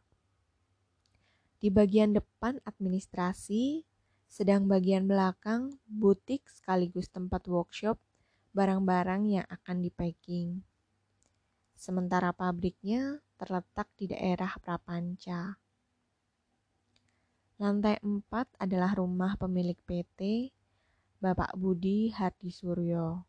Di 1.59 1.71
bagian 1.71 2.15
depan 2.15 2.63
administrasi, 2.63 3.83
sedang 4.29 4.69
bagian 4.69 5.09
belakang 5.09 5.81
butik 5.89 6.45
sekaligus 6.53 7.09
tempat 7.09 7.49
workshop 7.49 7.97
barang-barang 8.53 9.23
yang 9.41 9.47
akan 9.49 9.81
dipacking. 9.81 10.61
Sementara 11.73 12.31
pabriknya 12.37 13.25
terletak 13.41 13.89
di 13.97 14.11
daerah 14.11 14.53
Prapanca. 14.61 15.57
Lantai 17.59 17.99
4 18.05 18.63
adalah 18.63 18.95
rumah 18.95 19.35
pemilik 19.35 19.79
PT 19.83 20.53
Bapak 21.19 21.59
Budi 21.59 22.15
Hardi 22.15 22.55
Suryo. 22.55 23.27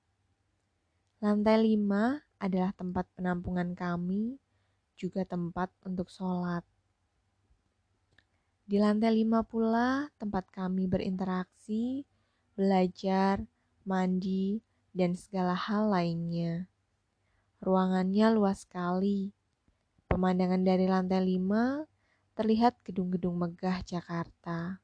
Lantai 1.25 1.57
lima 1.65 2.21
adalah 2.37 2.69
tempat 2.71 3.09
penampungan 3.17 3.73
kami, 3.73 4.37
juga 4.93 5.25
tempat 5.25 5.73
untuk 5.81 6.07
sholat. 6.13 6.61
Di 8.69 8.77
lantai 8.77 9.25
lima 9.25 9.41
pula 9.41 10.13
tempat 10.21 10.45
kami 10.53 10.85
berinteraksi, 10.85 12.05
belajar, 12.53 13.41
mandi, 13.81 14.61
dan 14.93 15.17
segala 15.17 15.57
hal 15.57 15.89
lainnya. 15.89 16.69
Ruangannya 17.65 18.29
luas 18.29 18.69
sekali. 18.69 19.33
Pemandangan 20.05 20.61
dari 20.61 20.85
lantai 20.85 21.17
lima 21.17 21.81
terlihat 22.37 22.77
gedung-gedung 22.85 23.41
megah 23.41 23.81
Jakarta. 23.81 24.77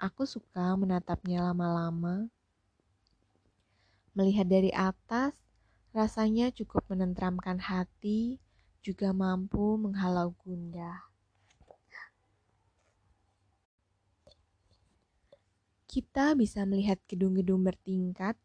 Aku 0.00 0.24
suka 0.24 0.72
menatapnya 0.80 1.44
lama-lama. 1.52 2.32
Melihat 4.16 4.48
dari 4.48 4.72
atas, 4.72 5.36
rasanya 5.92 6.48
cukup 6.48 6.88
menenteramkan 6.88 7.60
hati, 7.60 8.40
juga 8.80 9.12
mampu 9.12 9.76
menghalau 9.76 10.32
gundah. 10.40 11.15
Kita 15.96 16.36
bisa 16.36 16.68
melihat 16.68 17.00
gedung-gedung 17.08 17.64
bertingkat 17.64 18.36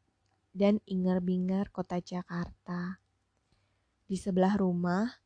dan 0.55 0.79
ingar-bingar 0.87 1.67
kota 1.67 1.99
Jakarta. 1.99 3.03
Di 4.07 4.15
sebelah 4.15 4.55
rumah 4.55 5.19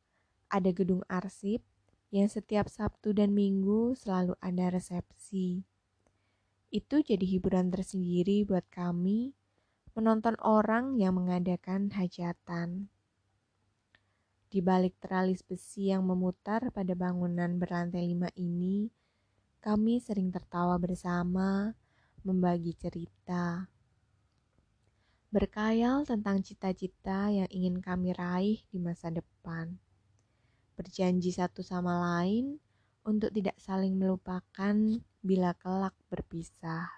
ada 0.50 0.74
gedung 0.74 1.06
arsip 1.06 1.62
yang 2.10 2.26
setiap 2.26 2.66
Sabtu 2.66 3.14
dan 3.14 3.30
Minggu 3.30 3.94
selalu 3.94 4.34
ada 4.42 4.74
resepsi. 4.74 5.70
Itu 6.74 7.06
jadi 7.06 7.22
hiburan 7.22 7.70
tersendiri 7.70 8.42
buat 8.42 8.66
kami 8.74 9.38
menonton 9.94 10.34
orang 10.42 10.98
yang 10.98 11.22
mengadakan 11.22 11.94
hajatan. 11.94 12.90
Di 14.50 14.66
balik 14.66 14.98
teralis 14.98 15.46
besi 15.46 15.94
yang 15.94 16.02
memutar 16.10 16.74
pada 16.74 16.98
bangunan 16.98 17.62
berlantai 17.62 18.02
lima 18.02 18.34
ini, 18.34 18.90
kami 19.62 20.02
sering 20.02 20.34
tertawa 20.34 20.82
bersama, 20.82 21.78
membagi 22.26 22.74
cerita. 22.74 23.70
Berkayal 25.30 26.10
tentang 26.10 26.42
cita-cita 26.42 27.30
yang 27.30 27.46
ingin 27.54 27.78
kami 27.86 28.18
raih 28.18 28.66
di 28.74 28.82
masa 28.82 29.14
depan. 29.14 29.78
Berjanji 30.74 31.30
satu 31.30 31.62
sama 31.62 31.94
lain 32.02 32.58
untuk 33.06 33.30
tidak 33.30 33.54
saling 33.62 33.94
melupakan 33.94 34.76
bila 35.22 35.54
kelak 35.62 35.94
berpisah. 36.10 36.90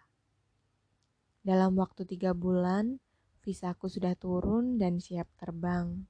Dalam 1.44 1.76
waktu 1.76 2.08
tiga 2.08 2.32
bulan, 2.32 3.04
visaku 3.44 3.92
sudah 3.92 4.16
turun 4.16 4.80
dan 4.80 5.04
siap 5.04 5.28
terbang. 5.36 6.08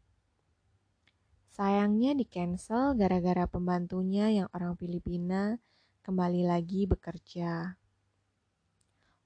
Sayangnya 1.49 2.13
di 2.13 2.25
cancel 2.29 2.93
gara-gara 2.93 3.49
pembantunya 3.49 4.29
yang 4.29 4.47
orang 4.53 4.77
Filipina 4.77 5.57
kembali 6.05 6.45
lagi 6.45 6.85
bekerja. 6.85 7.81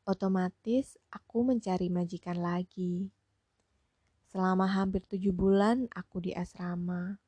Otomatis 0.01 0.97
aku 1.13 1.45
mencari 1.45 1.85
majikan 1.93 2.41
lagi. 2.41 3.13
Selama 4.33 4.65
hampir 4.65 5.05
tujuh 5.05 5.29
bulan 5.29 5.85
aku 5.93 6.25
di 6.25 6.33
asrama. 6.33 7.21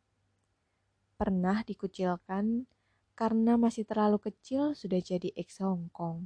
Pernah 1.13 1.61
dikucilkan 1.61 2.65
karena 3.13 3.61
masih 3.61 3.85
terlalu 3.85 4.17
kecil 4.17 4.73
sudah 4.73 4.97
jadi 4.97 5.29
ex 5.37 5.61
Hong 5.61 5.93
Kong. 5.93 6.25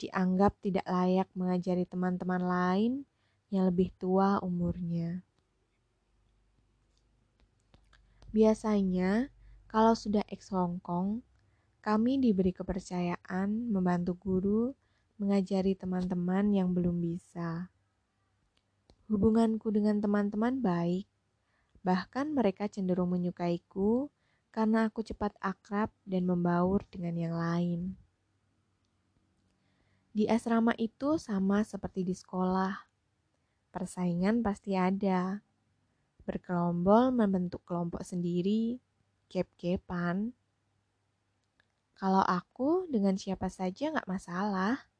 Dianggap 0.00 0.56
tidak 0.64 0.88
layak 0.88 1.28
mengajari 1.36 1.84
teman-teman 1.84 2.40
lain 2.40 2.92
yang 3.52 3.68
lebih 3.68 3.92
tua 4.00 4.40
umurnya. 4.40 5.20
Biasanya, 8.32 9.28
kalau 9.68 9.92
sudah 9.92 10.24
ex 10.32 10.48
Hong 10.48 10.80
Kong, 10.80 11.20
kami 11.84 12.16
diberi 12.16 12.56
kepercayaan 12.56 13.68
membantu 13.68 14.16
guru 14.16 14.72
mengajari 15.22 15.78
teman-teman 15.78 16.50
yang 16.50 16.74
belum 16.74 16.98
bisa. 16.98 17.70
Hubunganku 19.06 19.70
dengan 19.70 20.02
teman-teman 20.02 20.58
baik, 20.58 21.06
bahkan 21.86 22.34
mereka 22.34 22.66
cenderung 22.66 23.14
menyukaiku 23.14 24.10
karena 24.50 24.90
aku 24.90 25.06
cepat 25.06 25.30
akrab 25.38 25.94
dan 26.02 26.26
membaur 26.26 26.82
dengan 26.90 27.14
yang 27.14 27.34
lain. 27.38 27.94
Di 30.12 30.28
asrama 30.28 30.76
itu 30.76 31.16
sama 31.16 31.64
seperti 31.64 32.04
di 32.04 32.12
sekolah. 32.12 32.84
Persaingan 33.72 34.44
pasti 34.44 34.76
ada. 34.76 35.40
Berkelompok 36.28 37.16
membentuk 37.16 37.64
kelompok 37.64 38.04
sendiri, 38.04 38.76
gap-gapan. 39.32 40.36
Kalau 41.96 42.20
aku 42.20 42.84
dengan 42.92 43.16
siapa 43.16 43.48
saja 43.48 43.88
nggak 43.88 44.10
masalah. 44.10 44.91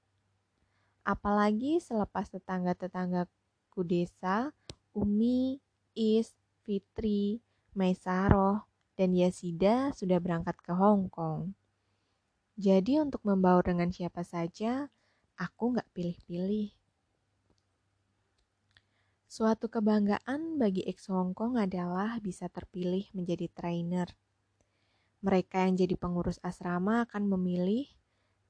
Apalagi 1.02 1.82
selepas 1.82 2.30
tetangga-tetanggaku 2.30 3.80
desa, 3.82 4.54
Umi, 4.94 5.58
Is, 5.98 6.30
Fitri, 6.62 7.42
Maisaroh, 7.74 8.62
dan 8.94 9.10
Yasida 9.16 9.90
sudah 9.96 10.22
berangkat 10.22 10.54
ke 10.62 10.70
Hong 10.70 11.10
Kong. 11.10 11.58
Jadi 12.54 13.02
untuk 13.02 13.26
membaur 13.26 13.66
dengan 13.66 13.90
siapa 13.90 14.22
saja, 14.22 14.86
aku 15.34 15.74
nggak 15.74 15.90
pilih-pilih. 15.90 16.70
Suatu 19.32 19.72
kebanggaan 19.72 20.60
bagi 20.60 20.84
ex 20.84 21.08
Hong 21.08 21.32
Kong 21.32 21.56
adalah 21.56 22.20
bisa 22.20 22.52
terpilih 22.52 23.08
menjadi 23.16 23.48
trainer. 23.48 24.12
Mereka 25.24 25.64
yang 25.64 25.74
jadi 25.80 25.96
pengurus 25.96 26.36
asrama 26.44 27.08
akan 27.08 27.32
memilih 27.32 27.88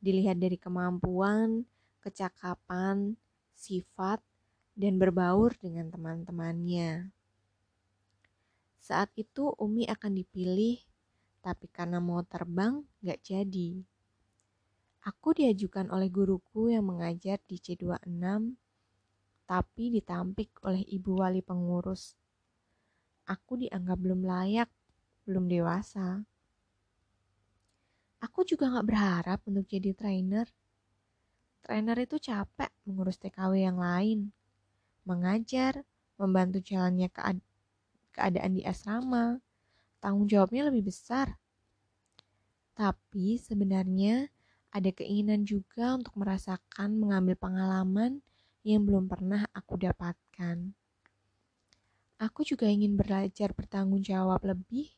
dilihat 0.03 0.43
dari 0.43 0.59
kemampuan, 0.59 1.63
kecakapan, 2.03 3.15
sifat, 3.55 4.19
dan 4.75 4.99
berbaur 4.99 5.55
dengan 5.57 5.89
teman-temannya. 5.95 7.15
Saat 8.83 9.15
itu 9.15 9.55
Umi 9.63 9.87
akan 9.87 10.19
dipilih, 10.19 10.83
tapi 11.39 11.71
karena 11.71 12.03
mau 12.03 12.27
terbang 12.27 12.83
gak 13.07 13.23
jadi. 13.23 13.79
Aku 15.07 15.35
diajukan 15.35 15.87
oleh 15.95 16.11
guruku 16.11 16.75
yang 16.75 16.91
mengajar 16.91 17.39
di 17.47 17.63
C26 17.63 18.59
tapi 19.53 19.93
ditampik 19.93 20.65
oleh 20.65 20.81
ibu 20.89 21.21
wali 21.21 21.45
pengurus. 21.45 22.17
Aku 23.29 23.61
dianggap 23.61 24.01
belum 24.01 24.25
layak, 24.25 24.71
belum 25.29 25.45
dewasa. 25.45 26.25
Aku 28.23 28.47
juga 28.47 28.71
gak 28.73 28.87
berharap 28.87 29.39
untuk 29.45 29.67
jadi 29.69 29.93
trainer. 29.93 30.47
Trainer 31.63 31.95
itu 32.03 32.19
capek 32.19 32.71
mengurus 32.85 33.23
TKW 33.23 33.63
yang 33.63 33.79
lain, 33.79 34.35
mengajar, 35.07 35.87
membantu 36.19 36.59
jalannya 36.59 37.07
kead 37.07 37.39
keadaan 38.11 38.59
di 38.59 38.63
asrama. 38.67 39.39
Tanggung 40.03 40.27
jawabnya 40.27 40.67
lebih 40.67 40.91
besar. 40.91 41.39
Tapi 42.75 43.39
sebenarnya 43.39 44.27
ada 44.75 44.91
keinginan 44.91 45.47
juga 45.47 45.95
untuk 45.95 46.19
merasakan 46.19 46.99
mengambil 46.99 47.39
pengalaman 47.39 48.19
yang 48.67 48.83
belum 48.83 49.07
pernah 49.07 49.47
aku 49.55 49.79
dapatkan. 49.79 50.75
Aku 52.19 52.47
juga 52.47 52.67
ingin 52.67 52.99
belajar 52.99 53.55
bertanggung 53.55 54.03
jawab 54.03 54.43
lebih 54.43 54.91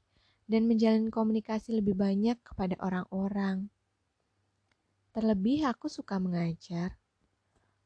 dan 0.44 0.68
menjalin 0.68 1.08
komunikasi 1.08 1.76
lebih 1.76 1.96
banyak 1.96 2.36
kepada 2.44 2.76
orang-orang. 2.80 3.72
Terlebih 5.14 5.70
aku 5.70 5.86
suka 5.86 6.18
mengajar. 6.18 6.98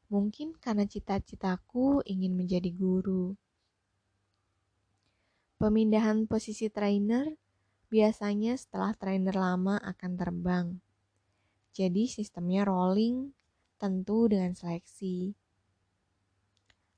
Mungkin 0.09 0.57
karena 0.57 0.89
cita-citaku 0.89 2.01
ingin 2.09 2.33
menjadi 2.33 2.73
guru. 2.73 3.37
Pemindahan 5.61 6.25
posisi 6.25 6.73
trainer 6.73 7.29
biasanya 7.93 8.57
setelah 8.57 8.97
trainer 8.97 9.37
lama 9.37 9.77
akan 9.77 10.11
terbang. 10.17 10.67
Jadi 11.69 12.09
sistemnya 12.09 12.65
rolling, 12.65 13.29
tentu 13.77 14.25
dengan 14.25 14.57
seleksi. 14.57 15.37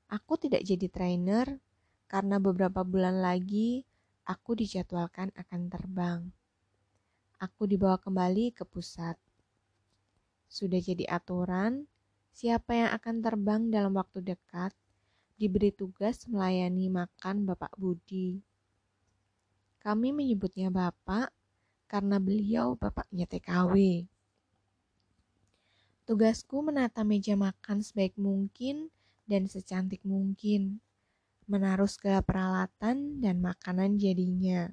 Aku 0.08 0.40
tidak 0.40 0.64
jadi 0.64 0.88
trainer 0.88 1.60
karena 2.08 2.40
beberapa 2.40 2.80
bulan 2.88 3.20
lagi 3.20 3.84
aku 4.24 4.56
dijadwalkan 4.56 5.28
akan 5.36 5.60
terbang. 5.68 6.20
Aku 7.36 7.68
dibawa 7.68 8.00
kembali 8.00 8.56
ke 8.56 8.64
pusat. 8.64 9.20
Sudah 10.52 10.84
jadi 10.84 11.08
aturan, 11.08 11.88
siapa 12.28 12.76
yang 12.76 12.92
akan 12.92 13.24
terbang 13.24 13.62
dalam 13.72 13.96
waktu 13.96 14.20
dekat 14.20 14.76
diberi 15.40 15.72
tugas 15.72 16.28
melayani 16.28 16.92
makan 16.92 17.48
Bapak 17.48 17.72
Budi. 17.80 18.44
Kami 19.80 20.12
menyebutnya 20.12 20.68
Bapak 20.68 21.32
karena 21.88 22.20
beliau 22.20 22.76
bapaknya 22.76 23.24
TKW. 23.24 24.04
Tugasku 26.04 26.60
menata 26.60 27.00
meja 27.00 27.32
makan 27.32 27.80
sebaik 27.80 28.12
mungkin 28.20 28.92
dan 29.24 29.48
secantik 29.48 30.04
mungkin, 30.04 30.84
menaruh 31.48 31.88
segala 31.88 32.20
peralatan 32.20 33.24
dan 33.24 33.40
makanan 33.40 33.96
jadinya, 33.96 34.68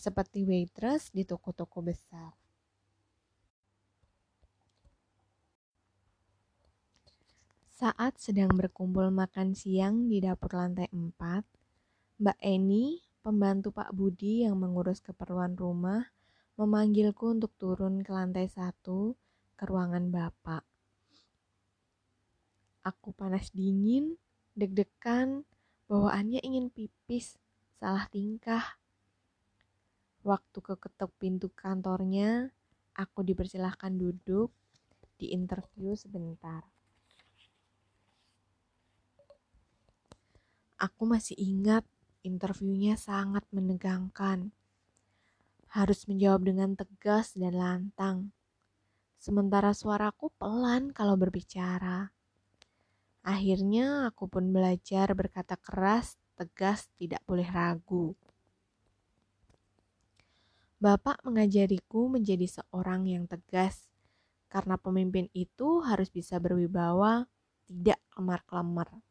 seperti 0.00 0.48
waitress 0.48 1.12
di 1.12 1.28
toko-toko 1.28 1.84
besar. 1.84 2.47
Saat 7.78 8.18
sedang 8.18 8.50
berkumpul 8.58 9.06
makan 9.14 9.54
siang 9.54 10.10
di 10.10 10.18
dapur 10.18 10.50
lantai 10.50 10.90
4, 10.90 11.14
Mbak 12.18 12.38
Eni, 12.42 12.98
pembantu 13.22 13.70
Pak 13.70 13.94
Budi 13.94 14.42
yang 14.42 14.58
mengurus 14.58 14.98
keperluan 14.98 15.54
rumah, 15.54 16.10
memanggilku 16.58 17.30
untuk 17.30 17.54
turun 17.54 18.02
ke 18.02 18.10
lantai 18.10 18.50
satu 18.50 19.14
ke 19.54 19.62
ruangan 19.62 20.10
Bapak. 20.10 20.66
Aku 22.82 23.14
panas 23.14 23.54
dingin, 23.54 24.18
deg-degan, 24.58 25.46
bawaannya 25.86 26.42
ingin 26.42 26.74
pipis, 26.74 27.38
salah 27.78 28.10
tingkah. 28.10 28.74
Waktu 30.26 30.58
keketuk 30.66 31.14
pintu 31.22 31.46
kantornya, 31.54 32.50
aku 32.98 33.22
dipersilahkan 33.22 33.94
duduk 33.94 34.50
di 35.14 35.30
interview 35.30 35.94
sebentar. 35.94 36.66
Aku 40.78 41.10
masih 41.10 41.34
ingat 41.34 41.82
interviewnya 42.22 42.94
sangat 42.94 43.42
menegangkan. 43.50 44.54
Harus 45.74 46.06
menjawab 46.06 46.46
dengan 46.46 46.78
tegas 46.78 47.34
dan 47.34 47.58
lantang. 47.58 48.30
Sementara 49.18 49.74
suaraku 49.74 50.30
pelan 50.38 50.94
kalau 50.94 51.18
berbicara. 51.18 52.14
Akhirnya 53.26 54.06
aku 54.06 54.30
pun 54.30 54.54
belajar 54.54 55.10
berkata 55.18 55.58
keras, 55.58 56.14
tegas, 56.38 56.86
tidak 56.94 57.26
boleh 57.26 57.50
ragu. 57.50 58.14
Bapak 60.78 61.26
mengajariku 61.26 62.06
menjadi 62.06 62.46
seorang 62.46 63.10
yang 63.10 63.26
tegas, 63.26 63.90
karena 64.46 64.78
pemimpin 64.78 65.26
itu 65.34 65.82
harus 65.82 66.06
bisa 66.06 66.38
berwibawa, 66.38 67.26
tidak 67.66 67.98
lemar-lemar. 68.14 69.07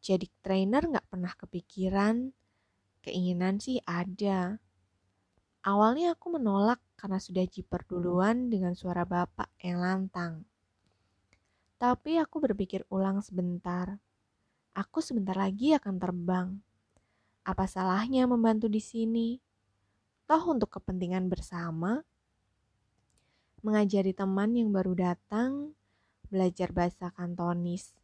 Jadi 0.00 0.32
trainer 0.40 0.80
gak 0.88 1.06
pernah 1.12 1.32
kepikiran, 1.36 2.32
keinginan 3.04 3.60
sih 3.60 3.84
ada. 3.84 4.56
Awalnya 5.60 6.16
aku 6.16 6.40
menolak 6.40 6.80
karena 6.96 7.20
sudah 7.20 7.44
jiper 7.44 7.84
duluan 7.84 8.48
dengan 8.48 8.72
suara 8.72 9.04
bapak 9.04 9.52
yang 9.60 9.84
lantang. 9.84 10.48
Tapi 11.76 12.16
aku 12.16 12.40
berpikir 12.40 12.88
ulang 12.88 13.20
sebentar. 13.20 14.00
Aku 14.72 15.04
sebentar 15.04 15.36
lagi 15.36 15.76
akan 15.76 15.96
terbang. 16.00 16.48
Apa 17.44 17.68
salahnya 17.68 18.24
membantu 18.24 18.72
di 18.72 18.80
sini? 18.80 19.36
Toh 20.24 20.44
untuk 20.48 20.80
kepentingan 20.80 21.28
bersama. 21.28 22.00
Mengajari 23.60 24.16
teman 24.16 24.56
yang 24.56 24.72
baru 24.72 24.96
datang, 24.96 25.76
belajar 26.32 26.72
bahasa 26.72 27.12
kantonis. 27.12 27.99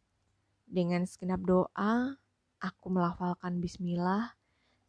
Dengan 0.67 1.07
segenap 1.07 1.39
doa, 1.47 2.19
aku 2.59 2.87
melafalkan 2.91 3.63
bismillah 3.63 4.35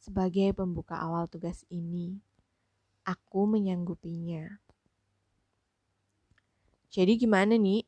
sebagai 0.03 0.51
pembuka 0.51 0.99
awal 0.99 1.31
tugas 1.31 1.63
ini. 1.71 2.19
Aku 3.07 3.47
menyanggupinya. 3.47 4.59
Jadi 6.91 7.15
gimana 7.15 7.55
nih? 7.55 7.87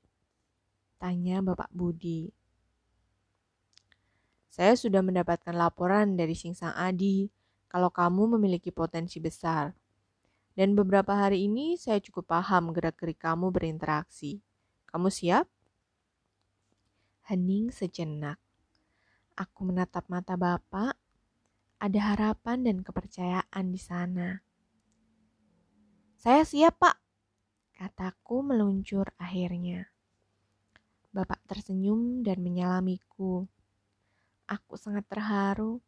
Tanya 1.03 1.43
Bapak 1.43 1.67
Budi. 1.75 2.31
Saya 4.55 4.79
sudah 4.79 5.03
mendapatkan 5.03 5.51
laporan 5.51 6.15
dari 6.15 6.39
Sing 6.39 6.55
Sang 6.55 6.77
Adi 6.79 7.27
kalau 7.67 7.91
kamu 7.91 8.39
memiliki 8.39 8.71
potensi 8.71 9.19
besar. 9.19 9.75
Dan 10.55 10.79
beberapa 10.79 11.11
hari 11.19 11.51
ini 11.51 11.75
saya 11.75 11.99
cukup 11.99 12.39
paham 12.39 12.71
gerak-gerik 12.71 13.19
kamu 13.19 13.51
berinteraksi. 13.51 14.39
Kamu 14.87 15.11
siap? 15.11 15.51
Hening 17.31 17.71
sejenak. 17.71 18.43
Aku 19.39 19.63
menatap 19.63 20.03
mata 20.11 20.35
Bapak. 20.35 20.99
ada 21.79 22.01
harapan 22.11 22.67
dan 22.67 22.83
kepercayaan 22.83 23.71
di 23.71 23.79
sana. 23.79 24.43
Saya 26.19 26.43
siap, 26.43 26.83
Pak, 26.83 26.99
kataku 27.79 28.43
meluncur 28.43 29.15
akhirnya. 29.15 29.95
Bapak 31.15 31.39
tersenyum 31.47 32.27
dan 32.27 32.43
menyalamiku. 32.43 33.47
Aku 34.51 34.75
sangat 34.75 35.07
terharu. 35.07 35.79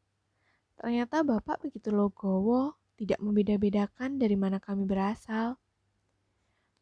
Ternyata 0.79 1.27
Bapak 1.27 1.59
begitu 1.59 1.91
logowo, 1.91 2.79
tidak 2.95 3.19
membeda-bedakan 3.19 4.15
dari 4.15 4.39
mana 4.39 4.63
kami 4.63 4.87
berasal. 4.87 5.59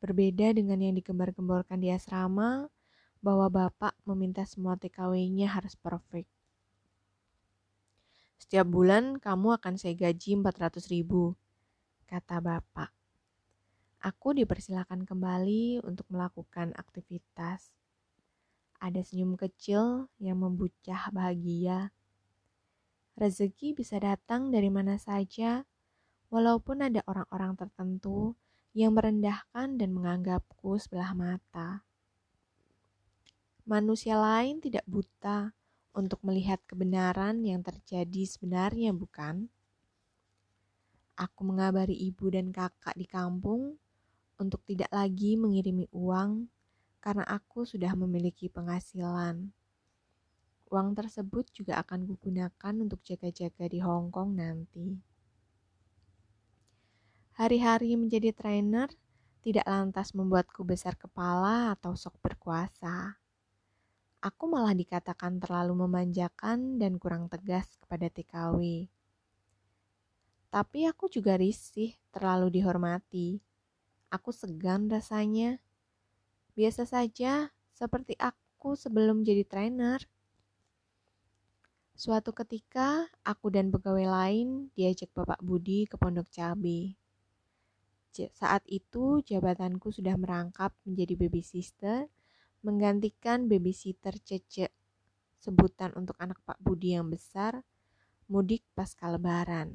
Berbeda 0.05 0.53
dengan 0.53 0.85
yang 0.85 0.93
digembar-gemborkan 1.01 1.81
di 1.81 1.89
asrama, 1.89 2.69
bahwa 3.21 3.53
Bapak 3.53 3.97
meminta 4.09 4.49
semua 4.49 4.81
TKW-nya 4.81 5.53
harus 5.53 5.77
perfect. 5.77 6.29
Setiap 8.41 8.67
bulan 8.67 9.21
kamu 9.21 9.61
akan 9.61 9.77
saya 9.77 9.93
gaji 9.95 10.41
400 10.41 10.89
ribu, 10.89 11.37
kata 12.09 12.41
Bapak. 12.41 12.91
Aku 14.01 14.33
dipersilakan 14.33 15.05
kembali 15.05 15.85
untuk 15.85 16.09
melakukan 16.09 16.73
aktivitas. 16.73 17.69
Ada 18.81 19.05
senyum 19.05 19.37
kecil 19.37 20.09
yang 20.17 20.41
membucah 20.41 21.13
bahagia. 21.13 21.93
Rezeki 23.21 23.77
bisa 23.77 24.01
datang 24.01 24.49
dari 24.49 24.73
mana 24.73 24.97
saja, 24.97 25.69
walaupun 26.33 26.81
ada 26.81 27.05
orang-orang 27.05 27.61
tertentu 27.61 28.33
yang 28.73 28.97
merendahkan 28.97 29.77
dan 29.77 29.93
menganggapku 29.93 30.81
sebelah 30.81 31.13
mata. 31.13 31.85
Manusia 33.69 34.17
lain 34.17 34.59
tidak 34.65 34.83
buta 34.89 35.53
untuk 35.93 36.23
melihat 36.25 36.63
kebenaran 36.65 37.45
yang 37.45 37.61
terjadi 37.61 38.25
sebenarnya, 38.25 38.97
bukan? 38.97 39.53
Aku 41.21 41.45
mengabari 41.45 41.93
ibu 41.93 42.33
dan 42.33 42.49
kakak 42.49 42.97
di 42.97 43.05
kampung 43.05 43.77
untuk 44.41 44.65
tidak 44.65 44.89
lagi 44.89 45.37
mengirimi 45.37 45.85
uang 45.93 46.49
karena 47.05 47.29
aku 47.29 47.69
sudah 47.69 47.93
memiliki 47.93 48.49
penghasilan. 48.49 49.53
Uang 50.73 50.89
tersebut 50.97 51.53
juga 51.53 51.77
akan 51.85 52.09
kugunakan 52.09 52.75
untuk 52.81 53.05
jaga-jaga 53.05 53.69
di 53.69 53.85
Hong 53.85 54.09
Kong 54.09 54.41
nanti. 54.41 54.97
Hari-hari 57.37 58.01
menjadi 58.01 58.33
trainer 58.33 58.89
tidak 59.45 59.69
lantas 59.69 60.17
membuatku 60.17 60.65
besar 60.65 60.97
kepala 60.97 61.77
atau 61.77 61.93
sok 61.97 62.17
berkuasa. 62.25 63.20
Aku 64.21 64.49
malah 64.53 64.77
dikatakan 64.77 65.41
terlalu 65.41 65.89
memanjakan 65.89 66.77
dan 66.77 67.01
kurang 67.01 67.33
tegas 67.33 67.67
kepada 67.81 68.13
TKW. 68.13 68.89
Tapi 70.53 70.81
aku 70.85 71.09
juga 71.09 71.41
risih 71.41 71.97
terlalu 72.13 72.53
dihormati 72.61 73.41
Aku 74.11 74.35
segan 74.35 74.91
rasanya. 74.91 75.63
Biasa 76.59 76.83
saja, 76.83 77.55
seperti 77.71 78.19
aku 78.19 78.75
sebelum 78.75 79.23
jadi 79.23 79.47
trainer. 79.47 80.03
Suatu 81.95 82.35
ketika, 82.35 83.07
aku 83.23 83.55
dan 83.55 83.71
pegawai 83.71 84.11
lain 84.11 84.75
diajak 84.75 85.15
Bapak 85.15 85.39
Budi 85.47 85.87
ke 85.87 85.95
Pondok 85.95 86.27
Cabe. 86.35 86.99
Saat 88.11 88.67
itu, 88.67 89.23
jabatanku 89.23 89.95
sudah 89.95 90.19
merangkap 90.19 90.75
menjadi 90.83 91.15
baby 91.15 91.47
sister, 91.47 92.11
menggantikan 92.61 93.49
babysitter 93.49 94.17
Cece, 94.21 94.69
sebutan 95.41 95.97
untuk 95.97 96.17
anak 96.21 96.41
Pak 96.45 96.61
Budi 96.61 96.93
yang 96.93 97.09
besar, 97.09 97.65
mudik 98.29 98.63
pasca 98.77 99.09
lebaran. 99.09 99.75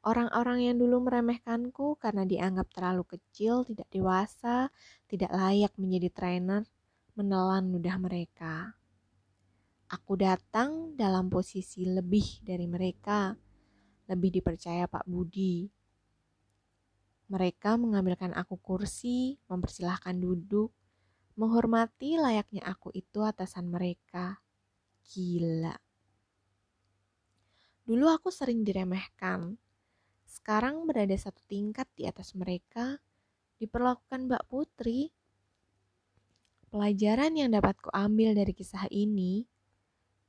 Orang-orang 0.00 0.64
yang 0.64 0.80
dulu 0.80 1.04
meremehkanku 1.04 2.00
karena 2.00 2.24
dianggap 2.24 2.72
terlalu 2.72 3.04
kecil, 3.04 3.68
tidak 3.68 3.84
dewasa, 3.92 4.72
tidak 5.04 5.28
layak 5.28 5.76
menjadi 5.76 6.08
trainer, 6.08 6.64
menelan 7.12 7.68
ludah 7.68 8.00
mereka. 8.00 8.80
Aku 9.92 10.16
datang 10.16 10.96
dalam 10.96 11.28
posisi 11.28 11.84
lebih 11.84 12.40
dari 12.40 12.64
mereka, 12.64 13.36
lebih 14.08 14.40
dipercaya 14.40 14.88
Pak 14.88 15.04
Budi. 15.04 15.68
Mereka 17.30 17.78
mengambilkan 17.78 18.34
aku 18.34 18.58
kursi, 18.58 19.38
mempersilahkan 19.46 20.18
duduk, 20.18 20.74
menghormati 21.38 22.18
layaknya 22.18 22.66
aku 22.66 22.90
itu 22.90 23.22
atasan 23.22 23.70
mereka. 23.70 24.42
Gila. 25.06 25.78
Dulu 27.86 28.06
aku 28.10 28.34
sering 28.34 28.66
diremehkan, 28.66 29.54
sekarang 30.26 30.86
berada 30.86 31.14
satu 31.14 31.42
tingkat 31.46 31.90
di 31.98 32.06
atas 32.06 32.34
mereka, 32.38 32.98
diperlakukan 33.58 34.30
Mbak 34.30 34.44
Putri. 34.46 35.10
Pelajaran 36.70 37.34
yang 37.34 37.50
dapat 37.50 37.74
kuambil 37.82 38.34
dari 38.34 38.54
kisah 38.54 38.86
ini, 38.94 39.42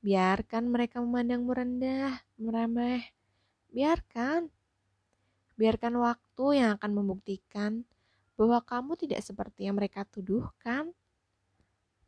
biarkan 0.02 0.74
mereka 0.74 0.98
memandangmu 1.06 1.54
rendah, 1.54 2.18
meremeh. 2.42 3.14
Biarkan. 3.70 4.50
Biarkan 5.54 5.94
waktu 6.02 6.31
yang 6.50 6.82
akan 6.82 6.92
membuktikan 6.98 7.86
bahwa 8.34 8.58
kamu 8.66 8.98
tidak 8.98 9.22
seperti 9.22 9.70
yang 9.70 9.78
mereka 9.78 10.02
tuduhkan. 10.10 10.90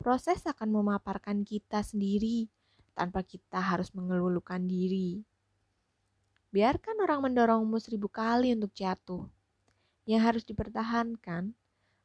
Proses 0.02 0.41
akan 0.50 0.74
memaparkan 0.74 1.46
kita 1.46 1.86
sendiri 1.86 2.50
tanpa 2.98 3.22
kita 3.22 3.62
harus 3.62 3.93
mengelulukan 3.93 4.65
diri. 4.65 5.22
Biarkan 6.50 7.02
orang 7.02 7.30
mendorongmu 7.30 7.78
seribu 7.78 8.10
kali 8.10 8.54
untuk 8.54 8.74
jatuh. 8.74 9.26
Yang 10.10 10.22
harus 10.22 10.43
dipertahankan 10.46 11.54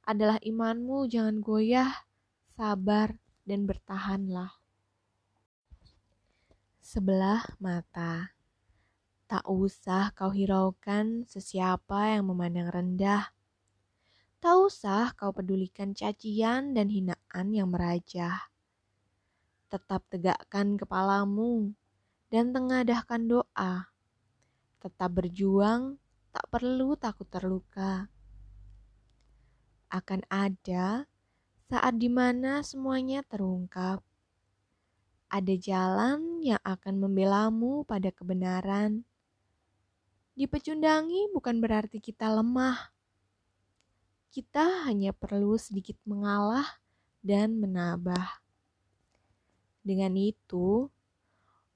adalah 0.05 0.41
imanmu 0.41 1.05
jangan 1.11 1.45
goyah, 1.45 1.91
sabar, 2.57 3.17
dan 3.45 3.69
bertahanlah. 3.69 4.57
Sebelah 6.81 7.45
mata. 7.61 8.38
Tak 9.29 9.45
usah 9.45 10.17
kau 10.17 10.33
hiraukan 10.33 11.29
sesiapa 11.29 12.17
yang 12.17 12.33
memandang 12.33 12.73
rendah. 12.73 13.37
Tak 14.41 14.57
usah 14.57 15.13
kau 15.13 15.37
pedulikan 15.37 15.93
cacian 15.93 16.73
dan 16.73 16.89
hinaan 16.89 17.47
yang 17.53 17.69
merajah. 17.69 18.49
Tetap 19.69 20.09
tegakkan 20.09 20.81
kepalamu 20.81 21.77
dan 22.33 22.57
tengadahkan 22.57 23.29
doa 23.29 23.93
Tetap 24.79 25.11
berjuang, 25.11 25.99
tak 26.31 26.47
perlu 26.55 26.95
takut 26.95 27.27
terluka. 27.27 28.07
Akan 29.91 30.23
ada 30.31 31.11
saat 31.67 31.99
di 31.99 32.07
mana 32.07 32.63
semuanya 32.63 33.27
terungkap. 33.27 34.01
Ada 35.29 35.55
jalan 35.59 36.41
yang 36.47 36.63
akan 36.63 36.95
membelamu 37.03 37.83
pada 37.85 38.15
kebenaran. 38.15 39.03
Dipecundangi 40.39 41.35
bukan 41.35 41.59
berarti 41.59 41.99
kita 41.99 42.31
lemah. 42.31 42.95
Kita 44.31 44.87
hanya 44.87 45.11
perlu 45.11 45.59
sedikit 45.59 45.99
mengalah 46.07 46.79
dan 47.27 47.59
menabah. 47.59 48.39
Dengan 49.83 50.15
itu, 50.15 50.87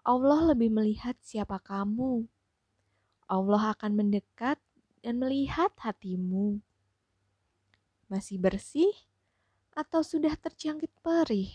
Allah 0.07 0.55
lebih 0.55 0.71
melihat 0.71 1.19
siapa 1.27 1.59
kamu 1.59 2.31
Allah 3.33 3.73
akan 3.73 3.97
mendekat 3.97 4.61
dan 5.01 5.17
melihat 5.17 5.73
hatimu. 5.81 6.61
Masih 8.13 8.37
bersih 8.37 8.93
atau 9.73 10.05
sudah 10.05 10.37
terjangkit 10.37 10.93
perih? 11.01 11.49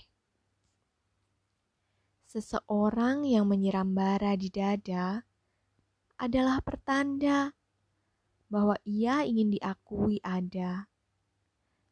Seseorang 2.25 3.29
yang 3.29 3.45
menyiram 3.45 3.93
bara 3.93 4.34
di 4.34 4.49
dada 4.49 5.21
adalah 6.18 6.59
pertanda 6.65 7.53
bahwa 8.49 8.76
ia 8.84 9.24
ingin 9.24 9.53
diakui 9.53 10.18
ada. 10.26 10.89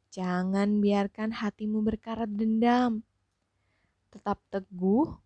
Jangan 0.09 0.81
biarkan 0.81 1.35
hatimu 1.35 1.85
berkarat 1.85 2.31
dendam. 2.33 3.05
Tetap 4.09 4.41
teguh 4.49 5.17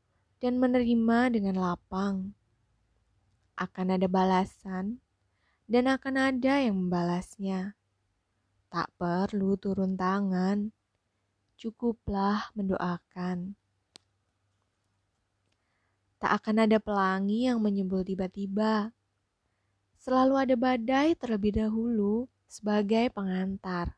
dan 0.44 0.60
menerima 0.60 1.32
dengan 1.32 1.56
lapang 1.60 2.34
akan 3.60 4.00
ada 4.00 4.08
balasan 4.08 5.04
dan 5.68 5.92
akan 5.92 6.16
ada 6.16 6.64
yang 6.64 6.80
membalasnya. 6.88 7.76
Tak 8.72 8.88
perlu 8.96 9.60
turun 9.60 10.00
tangan, 10.00 10.72
cukuplah 11.60 12.56
mendoakan. 12.56 13.60
Tak 16.20 16.44
akan 16.44 16.68
ada 16.68 16.84
pelangi 16.84 17.48
yang 17.48 17.64
menyembul 17.64 18.04
tiba-tiba. 18.04 18.92
Selalu 20.00 20.36
ada 20.36 20.56
badai 20.60 21.16
terlebih 21.16 21.56
dahulu 21.56 22.28
sebagai 22.44 23.08
pengantar. 23.16 23.96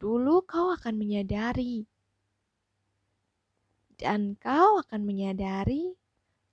Dulu 0.00 0.44
kau 0.48 0.72
akan 0.72 0.96
menyadari 0.96 1.84
dan 3.96 4.36
kau 4.36 4.80
akan 4.84 5.00
menyadari 5.08 5.96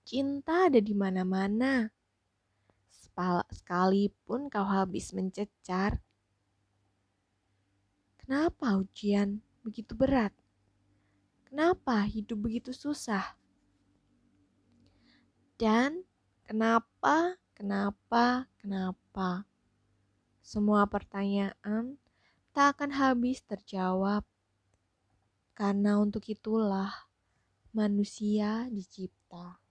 cinta 0.04 0.68
ada 0.68 0.80
di 0.80 0.96
mana-mana. 0.96 1.92
Sekalipun 3.52 4.48
kau 4.50 4.66
habis 4.66 5.12
mencecar, 5.14 6.00
kenapa 8.20 8.80
ujian 8.80 9.38
begitu 9.62 9.94
berat? 9.94 10.34
Kenapa 11.54 12.02
hidup 12.10 12.50
begitu 12.50 12.74
susah? 12.74 13.38
Dan 15.54 16.02
kenapa, 16.42 17.38
kenapa, 17.54 18.50
kenapa? 18.58 19.46
Semua 20.42 20.82
pertanyaan 20.90 21.94
tak 22.50 22.74
akan 22.74 22.98
habis 22.98 23.38
terjawab. 23.46 24.26
Karena 25.54 26.02
untuk 26.02 26.26
itulah 26.26 26.90
manusia 27.70 28.66
dicipta. 28.74 29.62